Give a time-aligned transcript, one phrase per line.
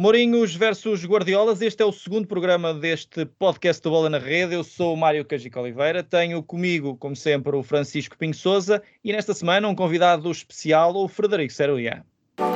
[0.00, 4.54] Mourinhos versus Guardiolas, este é o segundo programa deste podcast do Bola na Rede.
[4.54, 9.10] Eu sou o Mário Cajica Oliveira, tenho comigo, como sempre, o Francisco Pinho Souza e
[9.10, 12.06] nesta semana um convidado especial, o Frederico Seruia.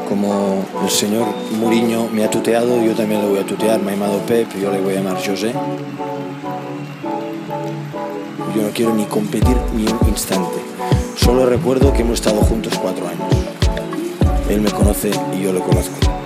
[0.09, 0.29] Como
[0.85, 1.27] o senhor
[1.57, 3.80] Mourinho me ha tuteado, eu também le voy a tutear.
[3.80, 5.52] Me ha llamado Pep, eu le voy a llamar José.
[8.54, 10.61] Yo no quiero ni competir ni un instante.
[11.16, 13.27] Solo recuerdo que hemos estado juntos cuatro años.
[14.48, 16.21] Él me conoce y yo lo conozco.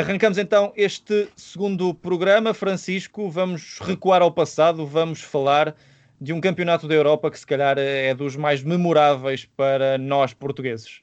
[0.00, 2.54] Arrancamos então este segundo programa.
[2.54, 5.76] Francisco, vamos recuar ao passado, vamos falar
[6.20, 11.00] de um campeonato da Europa que se calhar é dos mais memoráveis para nós portugueses.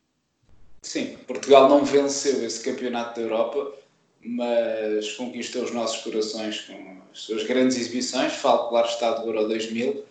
[0.82, 3.74] Sim, Portugal não venceu esse campeonato da Europa,
[4.24, 8.34] mas conquistou os nossos corações com as suas grandes exibições.
[8.34, 10.07] Falo, claro, está do Euro 2000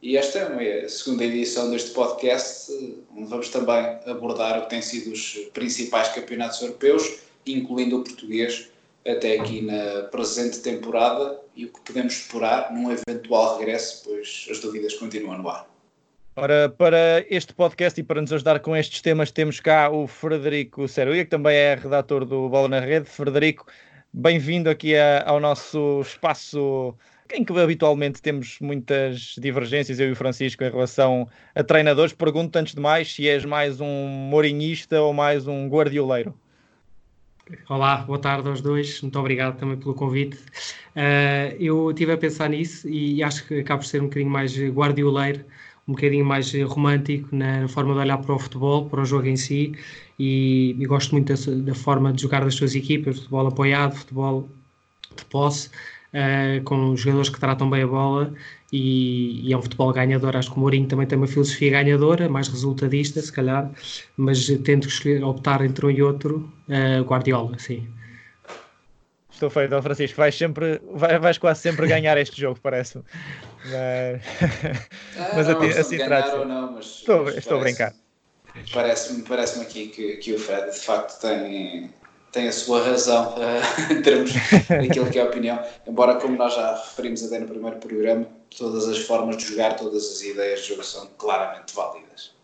[0.00, 2.72] e esta é a segunda edição deste podcast,
[3.16, 8.68] onde vamos também abordar o que têm sido os principais campeonatos europeus, incluindo o português,
[9.06, 14.60] até aqui na presente temporada e o que podemos esperar num eventual regresso, pois as
[14.60, 15.68] dúvidas continuam no ar.
[16.36, 20.86] Ora, para este podcast e para nos ajudar com estes temas, temos cá o Frederico
[20.86, 23.06] Seruia, que também é redator do Bola na Rede.
[23.06, 23.66] Frederico,
[24.12, 26.94] bem-vindo aqui a, ao nosso espaço
[27.32, 32.12] em que habitualmente temos muitas divergências, eu e o Francisco, em relação a treinadores.
[32.12, 36.34] Pergunto, antes de mais, se és mais um mourinhista ou mais um guardioleiro.
[37.68, 39.00] Olá, boa tarde aos dois.
[39.02, 40.36] Muito obrigado também pelo convite.
[40.96, 44.58] Uh, eu estive a pensar nisso e acho que acaba por ser um bocadinho mais
[44.58, 45.44] guardioleiro,
[45.86, 49.36] um bocadinho mais romântico na forma de olhar para o futebol, para o jogo em
[49.36, 49.74] si.
[50.18, 54.48] E, e gosto muito da, da, forma de jogar das suas equipas, futebol apoiado, futebol
[55.16, 55.70] de posse
[56.14, 58.32] uh, com jogadores que tratam bem a bola
[58.72, 60.36] e, e, é um futebol ganhador.
[60.36, 63.70] Acho que o Mourinho também tem uma filosofia ganhadora, mais resultadista, se calhar,
[64.16, 67.88] mas tendo que escolher, optar entre um e outro, uh, Guardiola, sim.
[69.38, 70.16] Estou feito, Francisco.
[70.16, 73.04] Vais, sempre, vais, quase sempre ganhar este jogo, parece-me.
[73.64, 77.94] Mas, ah, mas não, assim trata não, mas, Estou, mas estou parece, a brincar.
[78.72, 81.88] Parece-me parece aqui que, que o Fred de facto tem,
[82.32, 84.32] tem a sua razão uh, em termos
[84.68, 88.88] daquilo que é a opinião, embora como nós já referimos até no primeiro programa, todas
[88.88, 92.36] as formas de jogar, todas as ideias de jogo são claramente válidas.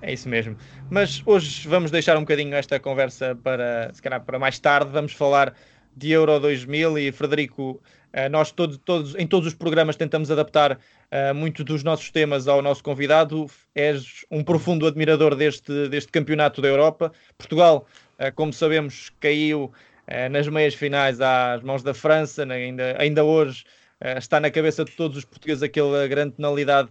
[0.00, 0.56] É isso mesmo.
[0.90, 4.90] Mas hoje vamos deixar um bocadinho esta conversa para, se calhar, para mais tarde.
[4.90, 5.54] Vamos falar
[5.96, 10.72] de Euro 2000 e Frederico, uh, nós todos, todos, em todos os programas tentamos adaptar
[10.72, 13.46] uh, muito dos nossos temas ao nosso convidado.
[13.74, 17.12] És um profundo admirador deste, deste campeonato da Europa.
[17.38, 19.72] Portugal eh, como sabemos, caiu
[20.06, 23.64] eh, nas meias finais às mãos da França, né, ainda, ainda hoje
[24.00, 26.90] eh, está na cabeça de todos os portugueses aquela grande penalidade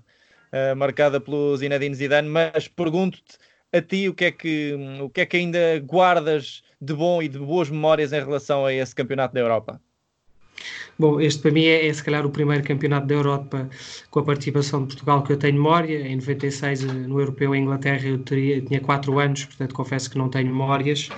[0.75, 3.38] marcada pelo Zinedine Zidane, mas pergunto-te
[3.74, 7.30] a ti o que, é que, o que é que ainda guardas de bom e
[7.30, 9.81] de boas memórias em relação a esse campeonato da Europa?
[10.98, 13.70] Bom, este para mim é, é, se calhar o primeiro campeonato da Europa
[14.10, 16.08] com a participação de Portugal que eu tenho memória.
[16.08, 20.30] Em 96, no Europeu em Inglaterra, eu teria, tinha 4 anos, portanto confesso que não
[20.30, 21.10] tenho memórias.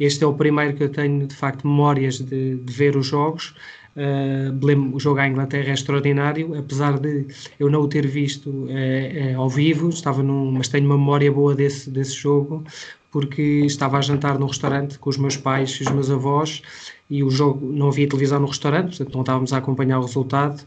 [0.00, 3.54] Este é o primeiro que eu tenho de facto memórias de, de ver os jogos.
[3.98, 7.26] Uh, o jogo à Inglaterra é extraordinário, apesar de
[7.58, 11.32] eu não o ter visto uh, uh, ao vivo, estava num, mas tenho uma memória
[11.32, 12.62] boa desse, desse jogo,
[13.10, 16.62] porque estava a jantar num restaurante com os meus pais e os meus avós
[17.10, 20.62] e o jogo não havia televisão no restaurante, portanto não estávamos a acompanhar o resultado.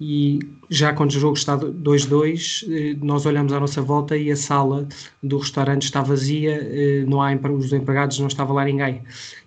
[0.00, 4.36] E já quando o jogo está 2-2 eh, nós olhamos à nossa volta e a
[4.36, 4.88] sala
[5.22, 9.02] do restaurante está vazia, eh, não há os empregados, não estava lá ninguém.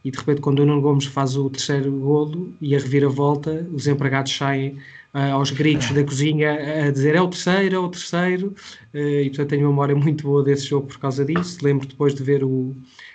[0.06, 3.86] E de repente quando o Nuno Gomes faz o terceiro golo e a reviravolta, os
[3.86, 4.78] empregados saem
[5.13, 8.56] uh, aos gritos da cozinha a dizer é o terceiro, é o terceiro.
[8.94, 12.24] E portanto tenho uma memória muito boa desse jogo por causa disso, lembro depois de
[12.24, 12.74] ver o,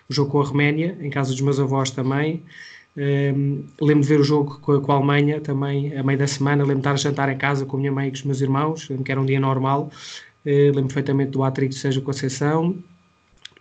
[0.09, 2.43] o jogo com a Roménia, em casa dos meus avós também
[2.97, 6.27] um, lembro de ver o jogo com a, com a, Alemanha também a meio da
[6.27, 6.63] semana.
[6.63, 8.41] Lembro de estar a jantar em casa com a minha mãe e com os meus
[8.41, 9.91] irmãos, que era um dia normal.
[10.45, 12.77] Uh, lembro perfeitamente do Atric de Sérgio Conceição.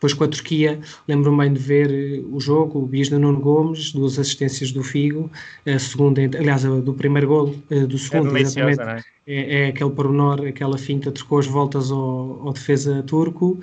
[0.02, 3.39] Depois com a Turquia, lembro-me bem de ver eh, o jogo, o bis de Nuno
[3.39, 5.30] Gomes, duas assistências do Figo,
[5.63, 9.04] a segunda, aliás, do primeiro gol, eh, do segundo, é exatamente, é?
[9.28, 9.68] É, é?
[9.68, 13.60] aquele pormenor, aquela finta, trocou as voltas ao, ao defesa turco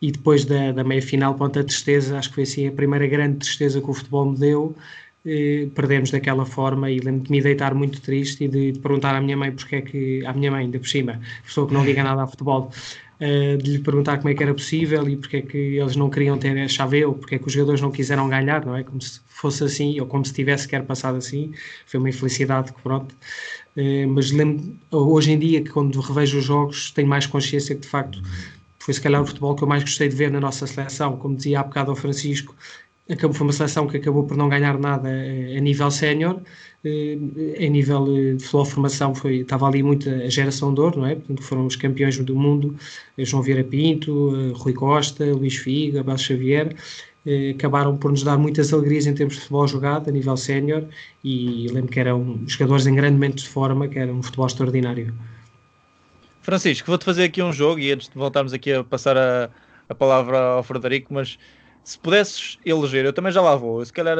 [0.00, 3.40] e depois da, da meia-final, ponta a tristeza, acho que foi assim a primeira grande
[3.40, 4.74] tristeza que o futebol me deu,
[5.24, 9.14] eh, perdemos daquela forma e lembro de me deitar muito triste e de, de, perguntar
[9.14, 11.84] à minha mãe porque é que, à minha mãe, ainda por cima, pessoa que não
[11.84, 12.72] liga nada a futebol,
[13.20, 16.10] uh, de lhe perguntar como é que era possível e porque é que eles não
[16.10, 18.82] queriam ter a chave eu, porque é que os jogadores não quiseram ganhar, não é?
[18.82, 21.52] Como se fosse assim, ou como se tivesse sequer passado assim,
[21.86, 23.14] foi uma infelicidade que pronto.
[23.76, 27.82] Uh, mas lembro, hoje em dia, que quando revejo os jogos, tenho mais consciência que
[27.82, 28.20] de facto
[28.80, 31.36] foi se calhar o futebol que eu mais gostei de ver na nossa seleção, como
[31.36, 32.56] dizia há bocado ao Francisco,
[33.14, 36.40] acabou, foi uma seleção que acabou por não ganhar nada a nível sénior,
[36.84, 41.14] a nível de futebol formação foi, estava ali muito a geração de ouro, não é?
[41.14, 42.74] Portanto, foram os campeões do mundo,
[43.18, 46.74] João Vieira Pinto, Rui Costa, Luís Figa, Bas Xavier,
[47.54, 50.84] acabaram por nos dar muitas alegrias em termos de futebol jogado a nível sénior
[51.22, 55.14] e lembro que eram jogadores em grande momento de forma, que era um futebol extraordinário.
[56.42, 59.48] Francisco, vou-te fazer aqui um jogo e antes de voltarmos aqui a passar a,
[59.88, 61.38] a palavra ao Frederico, mas
[61.84, 64.16] se pudesses eleger, eu também já lá vou, se calhar,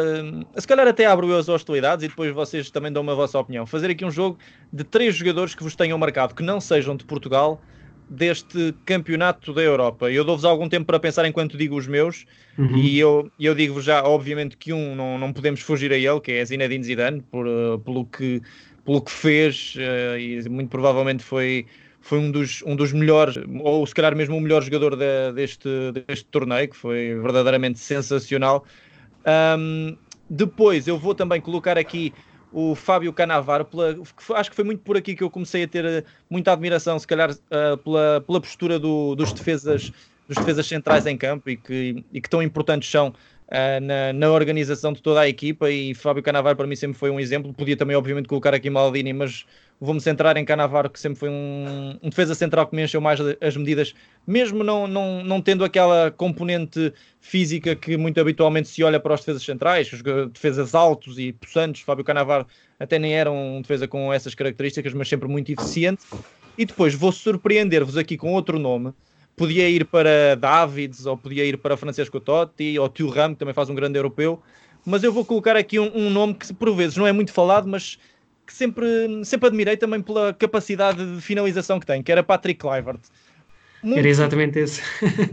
[0.57, 3.65] se calhar até abro eu as hostilidades e depois vocês também dão uma vossa opinião.
[3.67, 4.39] Fazer aqui um jogo
[4.73, 7.63] de três jogadores que vos tenham marcado, que não sejam de Portugal,
[8.13, 10.11] deste campeonato da Europa.
[10.11, 12.27] Eu dou-vos algum tempo para pensar enquanto digo os meus
[12.59, 12.77] uhum.
[12.77, 16.33] e eu, eu digo-vos já, obviamente, que um não, não podemos fugir a ele, que
[16.33, 18.43] é Zinedine Zidane, por, uh, pelo, que,
[18.85, 21.67] pelo que fez uh, e muito provavelmente foi
[22.03, 25.69] foi um dos, um dos melhores, ou se calhar mesmo o melhor jogador de, deste,
[26.07, 28.65] deste torneio, que foi verdadeiramente sensacional.
[29.59, 29.97] Um,
[30.29, 32.13] depois eu vou também colocar aqui
[32.53, 33.97] o Fábio Canavaro, pela,
[34.35, 37.07] acho que foi muito por aqui que eu comecei a ter eh, muita admiração, se
[37.07, 39.91] calhar uh, pela, pela postura do, dos, defesas,
[40.29, 43.15] dos defesas centrais em campo e que, e que tão importantes são
[43.81, 45.71] na, na, organização de toda a equipa.
[45.71, 47.53] E Fábio Canavaro para mim sempre foi um exemplo.
[47.53, 49.45] Podia também, obviamente, colocar aqui Maldini, mas
[49.79, 53.19] vou-me centrar em Canavaro, que sempre foi um, um, defesa central que me encheu mais
[53.41, 53.95] as medidas,
[54.27, 59.21] mesmo não, não, não tendo aquela componente física que muito habitualmente se olha para os
[59.21, 60.03] defesas centrais, os
[60.33, 61.83] defesas altos e possantes.
[61.83, 62.47] Fábio Canavaro
[62.79, 66.03] até nem era um defesa com essas características, mas sempre muito eficiente.
[66.57, 68.93] E depois vou surpreender-vos aqui com outro nome.
[69.37, 73.55] Podia ir para Davids, ou podia ir para Francesco Totti, ou Tio Ram, que também
[73.55, 74.43] faz um grande europeu.
[74.85, 77.69] Mas eu vou colocar aqui um, um nome que por vezes não é muito falado,
[77.69, 77.99] mas
[78.47, 78.85] que sempre,
[79.25, 83.01] sempre admirei também pela capacidade de finalização que tem, que era Patrick Kluivert.
[83.83, 83.99] Muito...
[83.99, 84.81] Era exatamente esse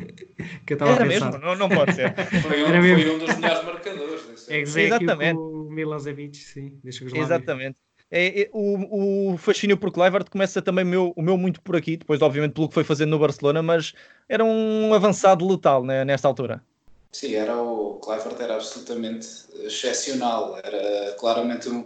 [0.65, 1.31] que eu estava era a pensar.
[1.31, 1.45] mesmo?
[1.45, 2.15] Não, não pode ser.
[2.41, 3.03] foi, um, era mesmo.
[3.03, 4.49] foi um dos melhores marcadores.
[4.49, 5.37] Exatamente.
[5.37, 6.79] O Milosevic, sim.
[7.13, 7.77] Exatamente.
[8.11, 11.95] É, é, o, o fascínio por Kluivert começa também meu, o meu muito por aqui,
[11.95, 13.93] depois obviamente pelo que foi fazendo no Barcelona, mas
[14.27, 16.63] era um avançado letal né, nesta altura.
[17.11, 19.27] Sim, era o Kluivert era absolutamente
[19.63, 21.85] excepcional, era claramente um,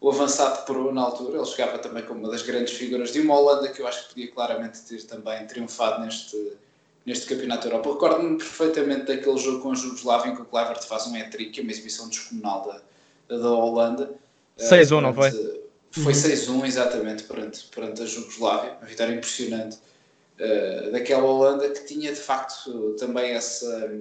[0.00, 3.38] o avançado Pro na altura, ele chegava também como uma das grandes figuras de uma
[3.38, 6.52] Holanda que eu acho que podia claramente ter também triunfado neste,
[7.04, 7.92] neste Campeonato da Europa.
[7.94, 11.70] Recordo-me perfeitamente daquele jogo com a Jugoslávia em que o Kluivert faz um hat-trick, uma
[11.70, 12.82] exibição descomunal
[13.28, 14.14] da, da Holanda.
[14.58, 15.30] 6-1, não foi?
[15.90, 16.66] Foi 6-1, uhum.
[16.66, 19.78] exatamente, perante, perante a Jugoslávia, uma vitória impressionante
[20.38, 23.98] uh, daquela Holanda que tinha de facto também essa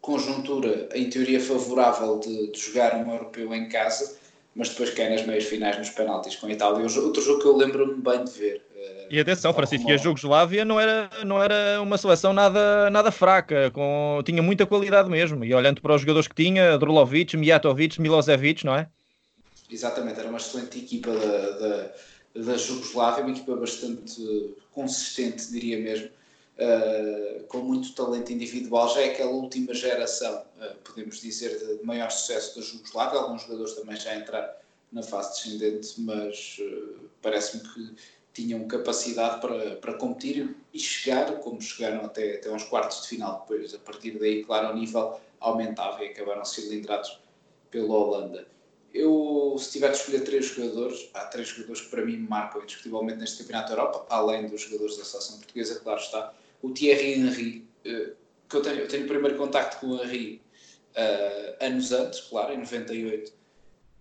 [0.00, 4.16] conjuntura, em teoria favorável de, de jogar um europeu em casa
[4.54, 6.86] mas depois cai nas meias finais nos penaltis com a Itália.
[7.00, 8.62] Outro jogo que eu lembro-me bem de ver.
[8.76, 13.70] Eh, e atenção, Francisco, a Jugoslávia não era, não era uma seleção nada, nada fraca,
[13.72, 15.44] com, tinha muita qualidade mesmo.
[15.44, 18.88] E olhando para os jogadores que tinha, Drulovic, Mijatovic, Milosevic, não é?
[19.70, 21.94] Exatamente, era uma excelente equipa da, da,
[22.34, 26.10] da Jugoslávia, uma equipa bastante consistente, diria mesmo.
[26.56, 32.10] Uh, com muito talento individual, já é aquela última geração, uh, podemos dizer, de maior
[32.10, 33.18] sucesso da Jugoslávia.
[33.18, 34.52] Alguns jogadores também já entraram
[34.92, 37.96] na fase descendente, mas uh, parece-me que
[38.32, 43.40] tinham capacidade para, para competir e chegar, como chegaram até, até uns quartos de final.
[43.40, 47.18] Depois, a partir daí, claro, o nível aumentava e acabaram cilindrados
[47.70, 48.53] pela Holanda.
[48.94, 53.18] Eu, se tiver de escolher três jogadores, há três jogadores que para mim marcam indiscutivelmente
[53.18, 56.32] neste Campeonato da Europa, além dos jogadores da seleção portuguesa, claro está
[56.62, 58.12] o Thierry Henry, eh,
[58.48, 60.40] que eu tenho, eu tenho o primeiro contacto com o Henry
[60.96, 63.32] uh, anos antes, claro, em 98,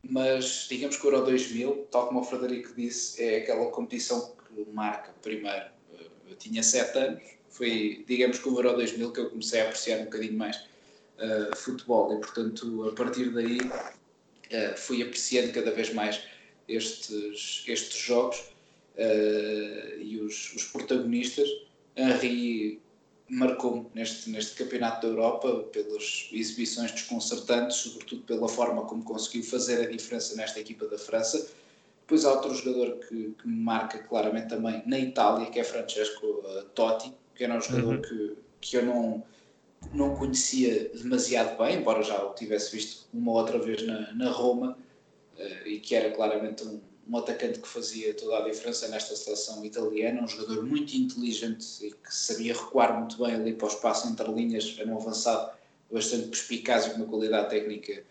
[0.03, 4.65] mas digamos que o Euro 2000, tal como o Frederico disse, é aquela competição que
[4.71, 5.65] marca primeiro.
[5.93, 9.65] Eh, eu tinha 7 anos, foi, digamos que o Euro 2000 que eu comecei a
[9.65, 13.57] apreciar um bocadinho mais uh, futebol e, portanto, a partir daí
[14.53, 16.21] uh, fui apreciando cada vez mais
[16.67, 18.37] estes, estes jogos
[18.95, 21.49] uh, e os, os protagonistas.
[21.95, 22.81] Henry
[23.29, 29.81] marcou neste, neste Campeonato da Europa pelas exibições desconcertantes, sobretudo pela forma como conseguiu fazer
[29.81, 31.49] a diferença nesta equipa da França.
[32.01, 36.25] Depois há outro jogador que, que me marca claramente também na Itália, que é Francesco
[36.25, 38.01] uh, Totti, que era um jogador uhum.
[38.01, 39.23] que, que eu não,
[39.91, 44.77] não conhecia demasiado bem, embora já o tivesse visto uma outra vez na, na Roma,
[45.37, 49.63] uh, e que era claramente um, um atacante que fazia toda a diferença nesta seleção
[49.65, 54.07] italiana, um jogador muito inteligente e que sabia recuar muito bem ali para o espaço
[54.07, 55.51] entre linhas, era um avançado
[55.91, 58.03] bastante perspicaz e com uma qualidade técnica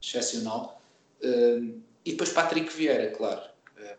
[0.00, 0.80] excepcional.
[1.22, 3.42] Hum, e depois Patrick Vieira, claro.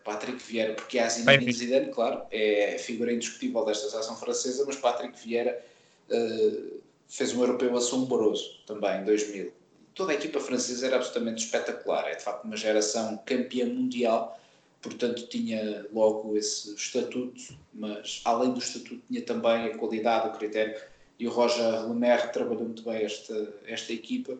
[0.04, 4.76] Patrick Vieira, porque há Zinedine Zidane, claro, é a figura indiscutível desta seleção francesa, mas
[4.76, 5.64] Patrick Vieira
[6.10, 6.79] uh,
[7.10, 9.52] fez um europeu assombroso também em 2000.
[9.94, 14.40] Toda a equipa francesa era absolutamente espetacular, é de facto uma geração campeã mundial,
[14.80, 20.80] portanto tinha logo esse estatuto, mas além do estatuto tinha também a qualidade, o critério,
[21.18, 24.38] e o Roger Lemaire trabalhou muito bem esta, esta equipa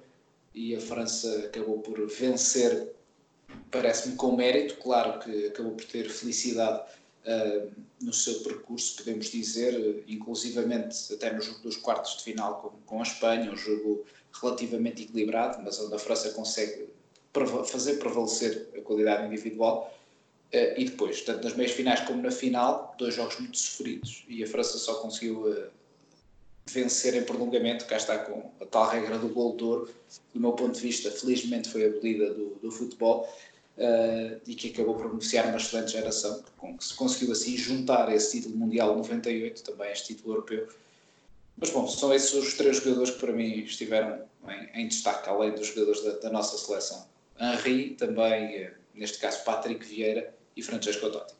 [0.54, 2.94] e a França acabou por vencer
[3.70, 6.82] parece-me com mérito, claro que acabou por ter felicidade
[8.00, 13.00] no seu percurso, podemos dizer, inclusivamente até no jogo dos quartos de final com, com
[13.00, 14.04] a Espanha, um jogo
[14.40, 16.88] relativamente equilibrado, mas onde a França consegue
[17.66, 19.94] fazer prevalecer a qualidade individual.
[20.52, 24.24] Uh, e depois, tanto nas meias finais como na final, dois jogos muito sofridos.
[24.28, 25.70] E a França só conseguiu uh,
[26.66, 29.94] vencer em prolongamento, cá está com a tal regra do gol de ouro,
[30.34, 33.28] do meu ponto de vista, felizmente foi abolida do, do futebol
[33.80, 36.44] uh, e que acabou por beneficiar uma excelente geração,
[36.78, 40.68] que se conseguiu assim juntar esse título mundial 98, também este título europeu.
[41.56, 45.52] Mas bom, são esses os três jogadores que para mim estiveram em, em destaque, além
[45.52, 47.06] dos jogadores da, da, nossa seleção.
[47.38, 51.34] Henri, também, eh, neste caso, Patrick Vieira e Francesco Totti.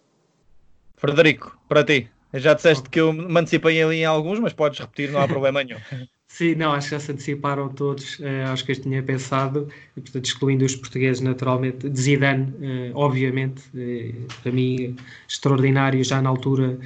[0.96, 2.10] Frederico, para ti.
[2.34, 5.64] Já disseste que eu me antecipei ali em alguns, mas podes repetir, não há problema
[5.64, 5.80] nenhum.
[6.32, 10.00] Sim, não, acho que já se anteciparam todos, uh, acho que este tinha pensado, e,
[10.00, 14.96] portanto, excluindo os portugueses naturalmente, de Zidane, uh, obviamente, uh, para mim,
[15.28, 16.78] extraordinário, já na altura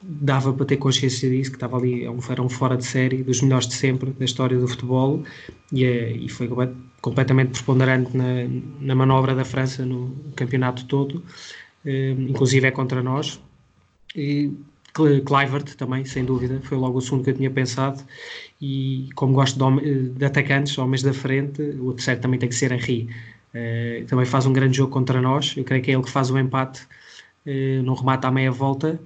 [0.00, 3.42] dava para ter consciência disso, que estava ali, é era um fora de série, dos
[3.42, 5.24] melhores de sempre da história do futebol,
[5.72, 6.48] e, e foi
[7.00, 8.46] completamente preponderante na,
[8.80, 11.22] na manobra da França no campeonato todo,
[11.84, 13.40] inclusive é contra nós,
[14.14, 14.52] e
[15.24, 18.02] Clivert também, sem dúvida, foi logo o segundo que eu tinha pensado.
[18.60, 22.72] E como gosto de, de atacantes, homens da frente, o terceiro também tem que ser
[22.72, 23.08] Henry.
[23.54, 25.54] Uh, também faz um grande jogo contra nós.
[25.56, 26.82] Eu creio que é ele que faz o empate
[27.46, 29.00] uh, no remate à meia volta.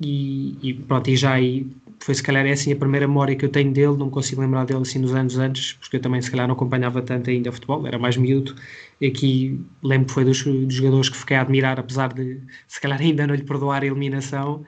[0.00, 1.66] E, e pronto, e já aí
[2.04, 4.66] foi se calhar é assim a primeira memória que eu tenho dele, não consigo lembrar
[4.66, 7.86] dele assim nos anos antes, porque eu também se calhar não acompanhava tanto ainda futebol,
[7.86, 8.54] era mais miúdo,
[9.00, 12.78] e aqui lembro que foi dos, dos jogadores que fiquei a admirar, apesar de se
[12.80, 14.64] calhar ainda não lhe perdoar a eliminação,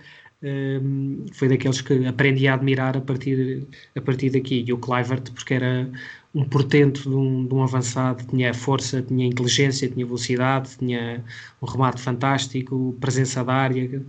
[1.32, 4.64] foi daqueles que aprendi a admirar a partir, a partir daqui.
[4.66, 5.90] E o Clivert, porque era
[6.34, 11.24] um portento de um, de um, avançado, tinha força, tinha inteligência, tinha velocidade, tinha
[11.62, 14.02] um remate fantástico, presença da área,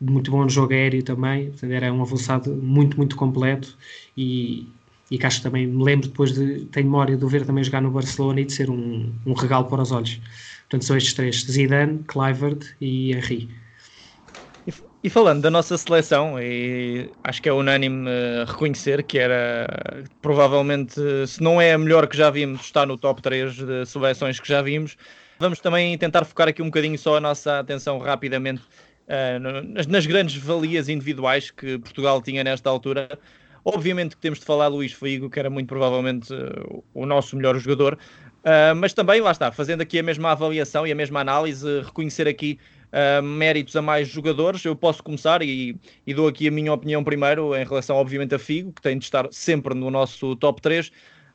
[0.00, 1.52] muito bom no jogo aéreo também.
[1.62, 3.76] Era um avançado muito, muito completo
[4.16, 4.68] e,
[5.10, 7.62] e que acho que também me lembro depois de, tenho memória de o ver também
[7.62, 10.20] jogar no Barcelona e de ser um, um regalo para os olhos.
[10.62, 13.48] Portanto, são estes três: Zidane, Clivert e Henry.
[15.02, 21.00] E falando da nossa seleção, e acho que é unânime uh, reconhecer que era provavelmente,
[21.24, 24.48] se não é a melhor que já vimos, está no top 3 de seleções que
[24.48, 24.96] já vimos.
[25.38, 30.34] Vamos também tentar focar aqui um bocadinho só a nossa atenção rapidamente uh, nas, grandes
[30.34, 33.08] valias individuais que Portugal tinha nesta altura.
[33.64, 37.56] Obviamente que temos de falar Luís Figo, que era muito provavelmente uh, o nosso melhor
[37.56, 37.96] jogador,
[38.76, 42.58] mas também, lá está, fazendo aqui a mesma avaliação e a mesma análise, reconhecer aqui
[42.92, 44.64] uh, méritos a mais jogadores.
[44.64, 45.76] Eu posso começar e,
[46.06, 49.04] e, dou aqui a minha opinião primeiro em relação, obviamente, a Figo, que tem de
[49.04, 50.90] estar sempre no nosso top 3,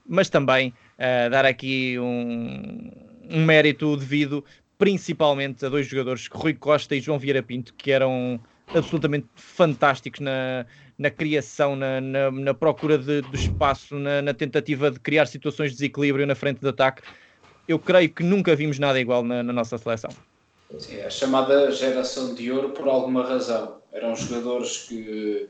[0.07, 2.91] mas também uh, dar aqui um,
[3.29, 4.43] um mérito devido
[4.77, 8.39] principalmente a dois jogadores, Rui Costa e João Vieira Pinto, que eram
[8.75, 10.65] absolutamente fantásticos na,
[10.98, 15.72] na criação, na, na, na procura de, de espaço, na, na, tentativa de criar situações
[15.72, 17.01] de desequilíbrio na frente de ataque.
[17.67, 20.12] Eu creio que nunca vimos nada igual na, na nossa seleção.
[20.79, 23.81] Sim, a chamada geração de ouro por alguma razão.
[23.91, 25.49] Eram jogadores que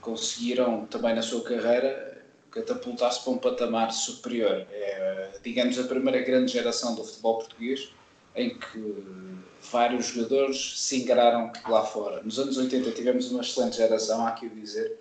[0.00, 4.66] conseguiram também na sua carreira catapultar-se para um patamar superior.
[4.70, 7.94] É, digamos, a primeira grande geração do futebol português
[8.34, 9.04] em que
[9.70, 12.22] vários jogadores se engararam lá fora.
[12.22, 14.98] Nos anos 80 tivemos uma excelente geração, há que o dizer,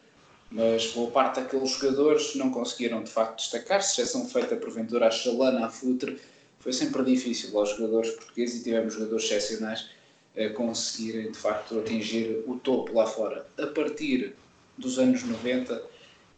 [0.50, 5.66] mas boa parte daqueles jogadores não conseguiram de facto destacar-se, exceção feita porventura a Chalana,
[5.66, 6.20] a Futre,
[6.64, 9.90] foi sempre difícil aos jogadores portugueses e tivemos jogadores excepcionais
[10.36, 13.46] a conseguirem de facto atingir o topo lá fora.
[13.58, 14.34] A partir
[14.78, 15.84] dos anos 90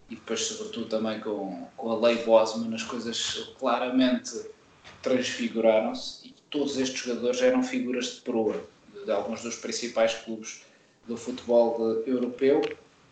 [0.09, 4.31] e depois sobretudo também com, com a lei Bosman as coisas claramente
[5.03, 10.63] transfiguraram-se e todos estes jogadores eram figuras de proa de, de alguns dos principais clubes
[11.07, 12.61] do futebol europeu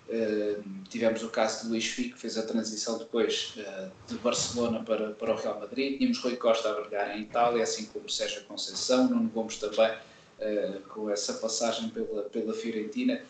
[0.10, 4.84] Uh, tivemos o caso de Luís Fico, que fez a transição depois uh, de Barcelona
[4.84, 5.98] para, para o Real Madrid.
[5.98, 10.82] Tínhamos Rui Costa a vergar em Itália, assim como Sérgio Conceição, Nuno Gomes também, uh,
[10.90, 13.22] com essa passagem pela, pela Fiorentina.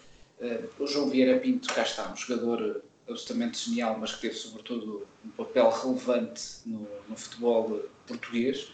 [0.80, 5.30] o João Vieira Pinto, cá está, um jogador absolutamente genial, mas que teve sobretudo um
[5.30, 8.72] papel relevante no, no futebol português.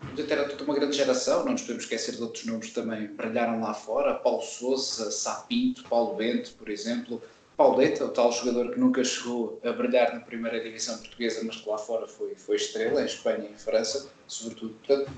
[0.00, 3.06] portanto, era toda uma grande geração, não nos podemos esquecer de outros nomes que também
[3.08, 7.22] brilharam lá fora, Paulo Sousa, Sapinto, Paulo Bento, por exemplo,
[7.56, 11.68] Pauleta, o tal jogador que nunca chegou a brilhar na primeira divisão portuguesa, mas que
[11.68, 14.74] lá fora foi, foi estrela, em Espanha e em França, sobretudo.
[14.74, 15.10] Portanto,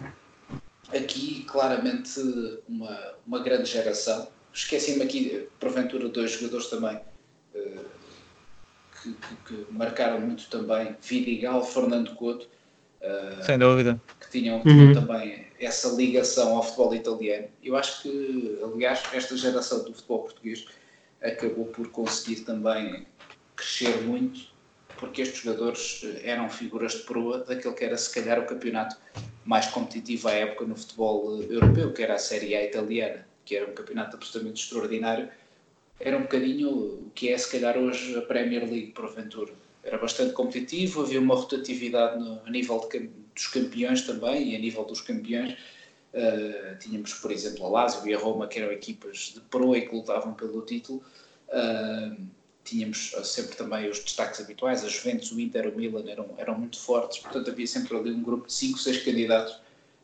[0.95, 2.21] aqui claramente
[2.69, 4.29] uma, uma grande geração.
[4.53, 7.85] Esqueci-me aqui, porventura, dois jogadores também uh,
[9.03, 12.49] que, que, que, marcaram muito também, Vidigal, Fernando Couto.
[13.01, 14.01] Uh, Sem dúvida.
[14.21, 14.95] Que tinham, tinham uhum.
[14.95, 17.49] também essa ligação ao futebol italiano.
[17.63, 20.67] Eu acho que, aliás, esta geração do futebol português
[21.27, 23.07] acabou por conseguir também
[23.55, 24.49] crescer muito,
[24.99, 28.97] porque estes jogadores eh, eram figuras de proa daquele que era se calhar o campeonato
[29.45, 33.57] mais competitivo à época no futebol eh, europeu, que era a Série A italiana, que
[33.57, 35.29] era um campeonato absolutamente extraordinário,
[35.99, 39.53] era um bocadinho o que é se calhar hoje a Premier League, porventura.
[39.83, 44.59] Era bastante competitivo, havia uma rotatividade no, a nível de, dos campeões também, e a
[44.59, 45.57] nível dos campeões
[46.17, 49.87] Uh, tínhamos, por exemplo, a Lazio e a Roma, que eram equipas de proa e
[49.87, 51.05] que lutavam pelo título.
[51.49, 52.17] Uh,
[52.65, 56.81] tínhamos sempre também os destaques habituais, a Juventus, o Inter, o Milan eram, eram muito
[56.81, 59.53] fortes, portanto havia sempre ali um grupo de 5, 6 candidatos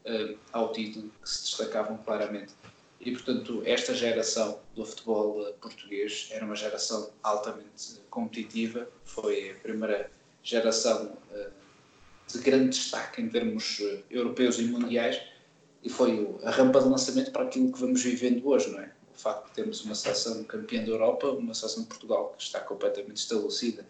[0.05, 2.53] uh, ao título que se destacavam claramente.
[3.01, 10.11] E portanto esta geração do futebol português era uma geração altamente competitiva, foi a primeira
[10.43, 11.17] geração
[12.29, 15.21] de grande destaque em termos europeus e mundiais,
[15.83, 18.93] e foi a rampa de lançamento para aquilo que vamos vivendo hoje, não é?
[19.15, 22.61] O facto de termos uma seleção campeã da Europa, uma seleção de Portugal que está
[22.61, 23.87] completamente estabelecida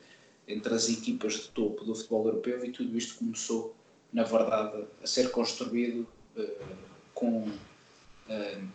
[0.48, 3.74] entre as equipas de topo do futebol europeu e tudo isto começou,
[4.12, 6.06] na verdade, a ser construído
[6.36, 6.76] uh,
[7.14, 8.68] com, uh,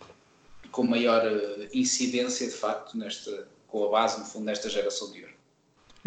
[0.71, 5.23] com maior uh, incidência, de facto, nesta, com a base, no fundo, nesta geração de
[5.23, 5.36] ouro.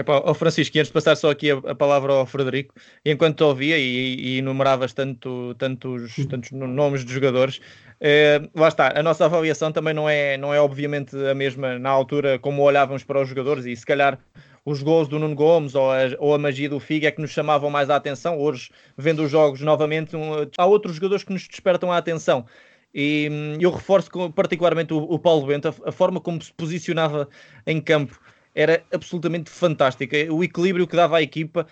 [0.01, 3.45] Epá, oh Francisco, antes de passar só aqui a, a palavra ao Frederico, enquanto te
[3.45, 7.61] ouvia e, e enumeravas tanto, tantos, tantos nomes de jogadores,
[8.01, 11.91] eh, lá está, a nossa avaliação também não é, não é obviamente a mesma na
[11.91, 14.19] altura como olhávamos para os jogadores e se calhar
[14.65, 17.31] os gols do Nuno Gomes ou a, ou a magia do Figo é que nos
[17.31, 18.39] chamavam mais a atenção.
[18.39, 22.47] Hoje, vendo os jogos novamente, um, há outros jogadores que nos despertam a atenção.
[22.95, 27.29] E hum, eu reforço particularmente o, o Paulo Bento, a, a forma como se posicionava
[27.67, 28.19] em campo
[28.55, 30.17] era absolutamente fantástica.
[30.33, 31.67] O equilíbrio que dava à equipa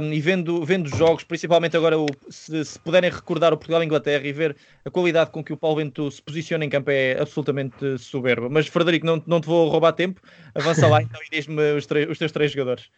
[0.00, 4.32] um, e vendo, vendo jogos, principalmente agora, o, se, se, puderem recordar o Portugal-Inglaterra e
[4.32, 8.48] ver a qualidade com que o Paulo Bento se posiciona em campo, é absolutamente soberba.
[8.48, 10.20] Mas, Frederico, não, não te vou roubar tempo,
[10.54, 12.90] avança lá então e diz-me os, os teus três jogadores.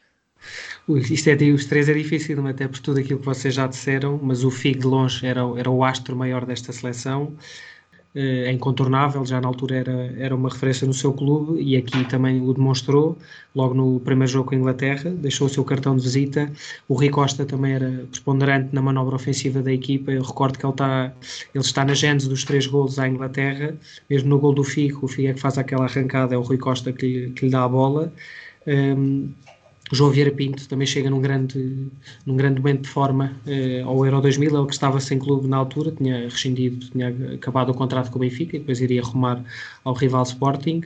[0.88, 4.42] Isto é, os três é difícil, até por tudo aquilo que vocês já disseram, mas
[4.42, 7.37] o Figo de longe era, era o astro maior desta seleção
[8.14, 12.42] é incontornável, já na altura era, era uma referência no seu clube e aqui também
[12.46, 13.16] o demonstrou,
[13.55, 16.53] logo no primeiro jogo com a Inglaterra, deixou o seu cartão de visita.
[16.88, 20.12] O Rui Costa também era preponderante na manobra ofensiva da equipa.
[20.12, 21.12] Eu recordo que ele está,
[21.55, 23.75] ele está na gênese dos três golos à Inglaterra,
[24.11, 26.59] mesmo no gol do Figo, o Figo é que faz aquela arrancada, é o Rui
[26.59, 28.12] Costa que, que lhe dá a bola.
[28.66, 29.31] Um,
[29.92, 31.90] o João Vieira Pinto também chega num grande,
[32.24, 35.59] num grande momento de forma eh, ao Euro 2000, ele que estava sem clube na
[35.59, 39.44] altura, tinha rescindido, tinha acabado o contrato com o Benfica e depois iria arrumar
[39.85, 40.81] ao rival Sporting.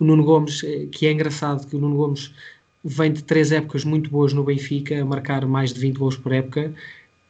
[0.00, 2.32] O Nuno Gomes, eh, que é engraçado que o Nuno Gomes
[2.82, 6.32] vem de três épocas muito boas no Benfica, a marcar mais de 20 gols por
[6.32, 6.72] época,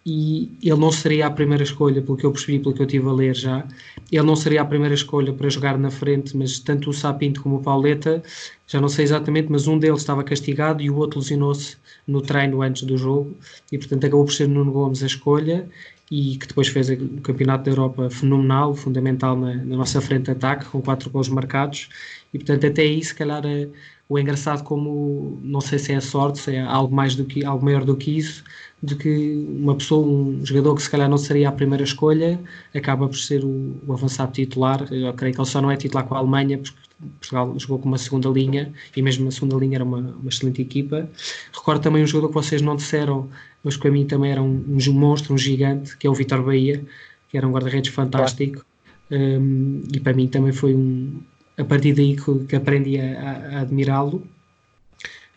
[0.06, 3.08] e ele não seria a primeira escolha, pelo que eu percebi, pelo que eu estive
[3.08, 3.66] a ler já,
[4.12, 7.56] ele não seria a primeira escolha para jogar na frente, mas tanto o Sapinto como
[7.56, 8.22] o Pauleta,
[8.68, 12.62] já não sei exatamente, mas um deles estava castigado e o outro lesionou-se no treino
[12.62, 13.36] antes do jogo,
[13.72, 15.68] e portanto acabou por ser Nuno Gomes a escolha,
[16.08, 20.30] e que depois fez o Campeonato da Europa fenomenal, fundamental na, na nossa frente de
[20.30, 21.88] ataque, com quatro gols marcados,
[22.32, 23.68] e portanto até aí se calhar é,
[24.08, 27.64] o engraçado como, não sei se é sorte, se é algo, mais do que, algo
[27.64, 28.44] maior do que isso,
[28.82, 32.38] de que uma pessoa, um jogador que se calhar não seria a primeira escolha,
[32.74, 34.86] acaba por ser o, o avançado titular.
[34.92, 36.78] Eu creio que ele só não é titular com a Alemanha, porque
[37.18, 40.62] Portugal jogou com uma segunda linha e mesmo a segunda linha era uma, uma excelente
[40.62, 41.08] equipa.
[41.52, 43.28] Recordo também um jogador que vocês não disseram,
[43.62, 46.42] mas que para mim também era um, um monstro, um gigante, que é o Vitor
[46.42, 46.82] Bahia,
[47.28, 48.64] que era um guarda-redes fantástico.
[49.10, 51.20] Um, e para mim também foi um,
[51.56, 54.26] a partir daí que, que aprendi a, a admirá-lo.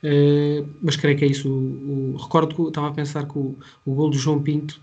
[0.03, 1.49] Uh, mas creio que é isso.
[1.49, 4.79] O, o, recordo que estava a pensar que o, o gol do João Pinto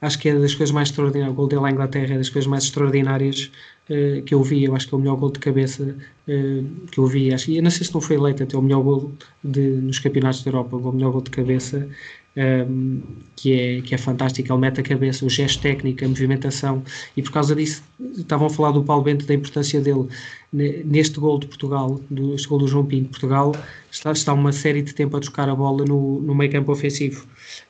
[0.00, 1.32] acho que é das coisas mais extraordinárias.
[1.32, 3.50] O gol dele à Inglaterra é das coisas mais extraordinárias
[3.90, 4.64] uh, que eu vi.
[4.64, 5.96] Eu acho que é o melhor gol de cabeça
[6.28, 7.32] uh, que eu vi.
[7.34, 10.42] Acho, e não sei se não foi eleito até o melhor gol de, nos campeonatos
[10.42, 11.88] da Europa, o melhor gol de cabeça.
[12.36, 13.00] Um, ehm,
[13.34, 16.80] que, é, que é fantástico, ele mete a cabeça, o gesto técnico, a movimentação,
[17.16, 17.82] e por causa disso
[18.16, 20.06] estavam a falar do Paulo Bento, da importância dele
[20.52, 23.54] neste gol de Portugal, do, este gol do João Pinto Portugal,
[23.90, 27.26] está, está uma série de tempo a trocar a bola no, no meio campo ofensivo.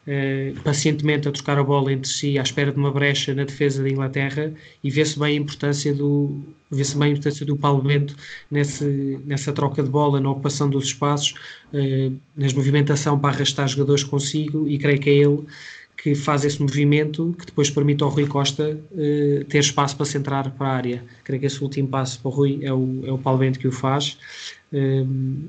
[0.06, 3.82] Uh, pacientemente a trocar a bola entre si à espera de uma brecha na defesa
[3.82, 6.40] da Inglaterra e vê-se bem a importância do
[6.70, 8.16] vê-se bem a importância do Paulo Bento
[8.50, 11.34] nesse, nessa troca de bola, na ocupação dos espaços,
[11.72, 15.44] uh, nas movimentação para arrastar jogadores consigo e creio que é ele
[16.02, 20.50] que faz esse movimento que depois permite ao Rui Costa uh, ter espaço para centrar
[20.52, 21.04] para a área.
[21.24, 23.68] Creio que esse último passo para o Rui é o, é o Paulo Bento que
[23.68, 24.16] o faz.
[24.72, 25.48] Uh,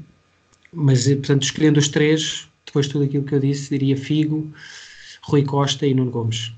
[0.73, 4.51] mas, eh, portanto, escolhendo os três, depois de tudo aquilo que eu disse, diria Figo,
[5.23, 6.53] Rui Costa e Nuno Gomes.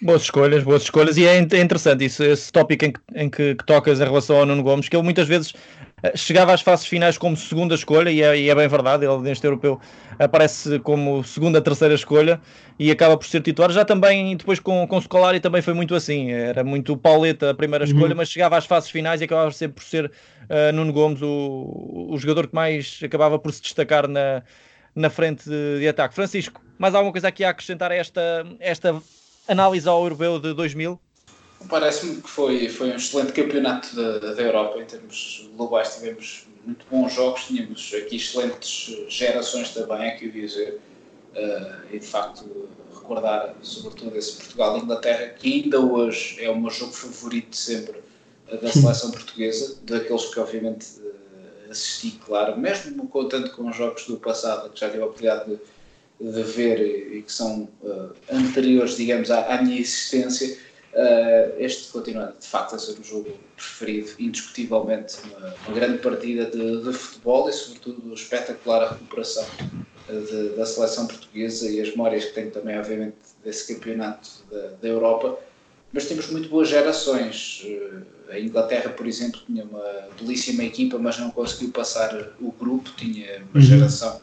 [0.00, 3.54] Boas escolhas, boas escolhas, e é, é interessante isso, esse tópico em, que, em que,
[3.56, 6.86] que, tocas em relação ao Nuno Gomes, que ele muitas vezes eh, chegava às fases
[6.86, 9.80] finais como segunda escolha, e é, e é bem verdade, ele neste europeu
[10.18, 12.40] aparece como segunda, terceira escolha
[12.78, 13.70] e acaba por ser titular.
[13.70, 17.54] Já também, depois com, com o Scolari também foi muito assim, era muito Pauleta a
[17.54, 17.90] primeira uhum.
[17.90, 22.08] escolha, mas chegava às fases finais e acabava sempre por ser uh, Nuno Gomes o,
[22.10, 24.42] o jogador que mais acabava por se destacar na,
[24.94, 26.14] na frente de, de ataque.
[26.14, 29.00] Francisco, mais alguma coisa aqui a acrescentar a esta, esta
[29.48, 31.00] análise ao europeu de 2000?
[31.68, 35.96] Parece-me que foi, foi um excelente campeonato da, da Europa em termos globais.
[35.96, 40.80] Tivemos muito bons jogos, tínhamos aqui excelentes gerações também, é que o dizer.
[41.34, 46.92] Uh, e de facto, recordar sobretudo esse Portugal-Inglaterra, que ainda hoje é o meu jogo
[46.92, 47.98] favorito de sempre
[48.50, 54.06] uh, da seleção portuguesa, daqueles que obviamente uh, assisti, claro, mesmo contando com os jogos
[54.06, 55.58] do passado, que já tive a oportunidade de
[56.20, 60.58] de ver e que são uh, anteriores, digamos, à, à minha existência,
[60.98, 66.46] uh, este continua de facto a ser o jogo preferido, indiscutivelmente, uma, uma grande partida
[66.46, 69.46] de, de, futebol e, sobretudo, espetacular a recuperação
[70.08, 74.88] de, da seleção portuguesa e as memórias que tenho também, obviamente, desse campeonato da, da
[74.88, 75.38] Europa.
[75.92, 77.62] Mas temos muito boas gerações.
[77.64, 82.90] Eh, a Inglaterra, por exemplo, tinha uma belíssima equipa, mas não conseguiu passar o grupo,
[82.94, 83.60] tinha uma uhum.
[83.60, 84.20] geração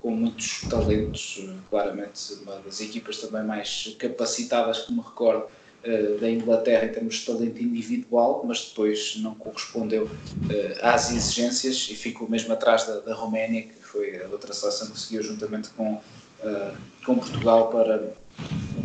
[0.00, 5.48] com muitos talentos, eh, claramente uma das equipas também mais capacitadas que me recordo
[5.84, 10.10] eh, da Inglaterra em termos de talento individual, mas depois não correspondeu
[10.50, 14.90] eh, às exigências e ficou mesmo atrás da, da Roménia, que foi a outra seleção
[14.90, 16.00] que seguiu juntamente com,
[17.04, 18.12] com Portugal para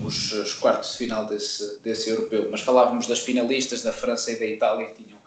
[0.06, 2.48] os, os, quartos de final desse, desse europeu.
[2.50, 5.20] Mas falávamos das finalistas da França e da Itália, que tinham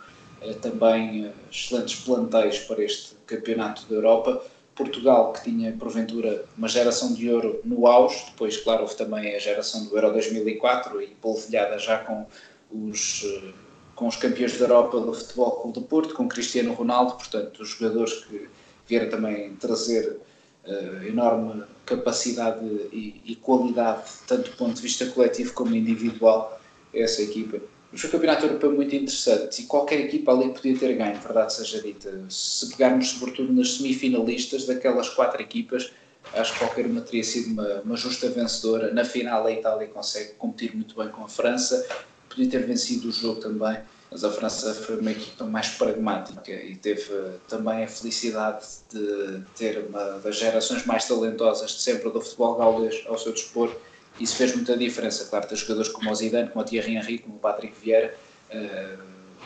[0.61, 4.43] também excelentes plantéis para este campeonato da Europa
[4.77, 9.39] Portugal, que tinha porventura uma geração de ouro no auge, depois, claro, houve também a
[9.39, 12.27] geração do Euro 2004 e polvilhada já com
[12.71, 13.53] os, eh,
[13.95, 17.71] com os campeões da Europa do Futebol Clube do Porto, com Cristiano Ronaldo, portanto, os
[17.71, 18.49] jogadores que
[18.87, 20.19] vieram também trazer
[20.67, 26.61] uh, enorme capacidade e, e, qualidade, tanto do ponto de vista coletivo como individual,
[26.95, 27.61] a essa equipa.
[27.97, 31.81] Foi um campeonato europeu muito interessante e qualquer equipa ali podia ter ganho, verdade seja
[31.81, 32.25] dita.
[32.29, 35.91] Se pegarmos sobretudo nas semifinalistas daquelas quatro equipas,
[36.35, 38.93] acho que qualquer uma teria sido uma, uma justa vencedora.
[38.93, 41.87] Na final a Itália consegue competir muito bem com a França,
[42.29, 43.79] podia ter vencido o jogo também,
[44.11, 47.11] mas a França foi uma equipa mais pragmática e teve
[47.49, 53.05] também a felicidade de ter uma das gerações mais talentosas de sempre do futebol gaulês
[53.07, 53.75] ao seu dispor
[54.19, 55.27] isso fez muita diferença.
[55.27, 58.15] Claro, ter jogadores como o Zidane, como o Thierry Henry, como o Patrick Vieira,
[58.51, 59.03] uh,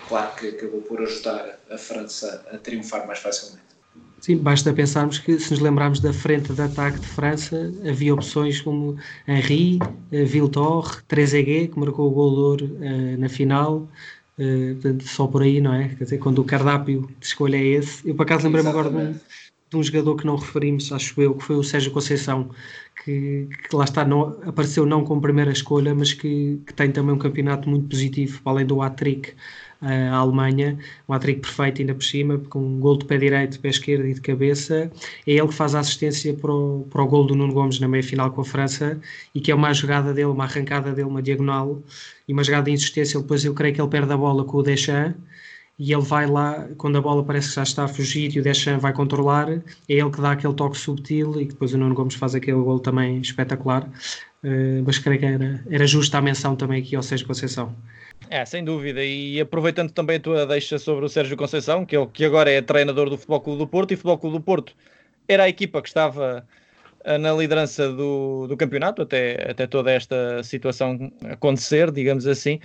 [0.07, 3.71] claro que acabou por ajudar a França a triunfar mais facilmente.
[4.21, 8.61] Sim, basta pensarmos que se nos lembrarmos da frente de ataque de França, havia opções
[8.61, 13.89] como Henry, uh, Viltor, Trezeguet, que marcou o gol de ouro uh, na final,
[14.39, 15.89] uh, só por aí, não é?
[15.89, 18.07] Quer dizer, quando o cardápio de escolha é esse.
[18.07, 19.15] Eu por acaso lembrei-me agora de um,
[19.71, 22.51] de um jogador que não referimos, acho eu, que foi o Sérgio Conceição,
[23.05, 27.15] que, que, lá está, não, apareceu não como primeira escolha, mas que, que tem também
[27.15, 29.31] um campeonato muito positivo, além do hat-trick
[29.81, 30.77] uh, à Alemanha,
[31.09, 34.15] um hat-trick perfeito ainda por cima, com um gol de pé direito, pé esquerdo e
[34.15, 34.91] de cabeça.
[35.25, 37.87] É ele que faz a assistência para o, para o gol do Nuno Gomes na
[37.87, 39.01] meia-final com a França
[39.35, 41.81] e que é uma jogada dele, uma arrancada dele, uma diagonal
[42.27, 43.21] e uma jogada de insistência.
[43.21, 45.30] Depois eu creio que ele perde a bola com o Deschamps
[45.81, 48.43] e ele vai lá, quando a bola parece que já está a fugir e o
[48.43, 52.17] Deschamps vai controlar, é ele que dá aquele toque subtil e depois o Nuno Gomes
[52.17, 53.89] faz aquele gol também espetacular.
[54.45, 57.75] Uh, mas creio que era, era justa a menção também aqui ao Sérgio Conceição.
[58.29, 62.07] É, sem dúvida, e aproveitando também a tua deixa sobre o Sérgio Conceição, que, é,
[62.13, 64.75] que agora é treinador do Futebol Clube do Porto, e o Futebol Clube do Porto
[65.27, 66.47] era a equipa que estava
[67.05, 72.61] eh, na liderança do, do campeonato, até, até toda esta situação acontecer, digamos assim.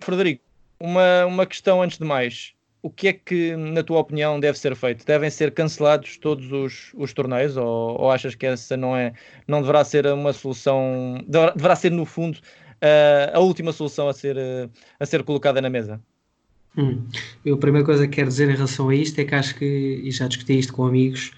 [0.00, 0.44] Frederico,
[0.78, 4.74] uma, uma questão antes de mais o que é que, na tua opinião, deve ser
[4.74, 5.04] feito?
[5.04, 9.12] Devem ser cancelados todos os, os torneios ou, ou, achas que essa não é,
[9.46, 14.36] não deverá ser uma solução, deverá, ser no fundo uh, a última solução a ser,
[14.36, 16.00] uh, a ser colocada na mesa?
[16.76, 17.02] Hum.
[17.44, 20.00] Eu, a primeira coisa que quero dizer em relação a isto é que acho que,
[20.04, 21.32] e já discuti isto com amigos,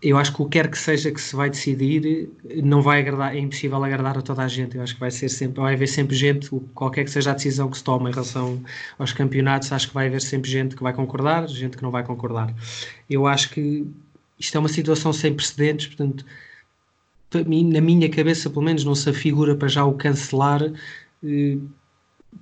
[0.00, 2.30] eu acho que o que quer que seja que se vai decidir
[2.62, 4.76] não vai agradar, é impossível agradar a toda a gente.
[4.76, 7.68] Eu acho que vai ser sempre, vai haver sempre gente, qualquer que seja a decisão
[7.68, 8.62] que se toma em relação
[8.98, 12.04] aos campeonatos, acho que vai haver sempre gente que vai concordar, gente que não vai
[12.04, 12.54] concordar.
[13.10, 13.86] Eu acho que
[14.38, 16.24] isto é uma situação sem precedentes, portanto,
[17.34, 20.62] na minha cabeça, pelo menos, não se afigura para já o cancelar.
[21.22, 21.68] Uh,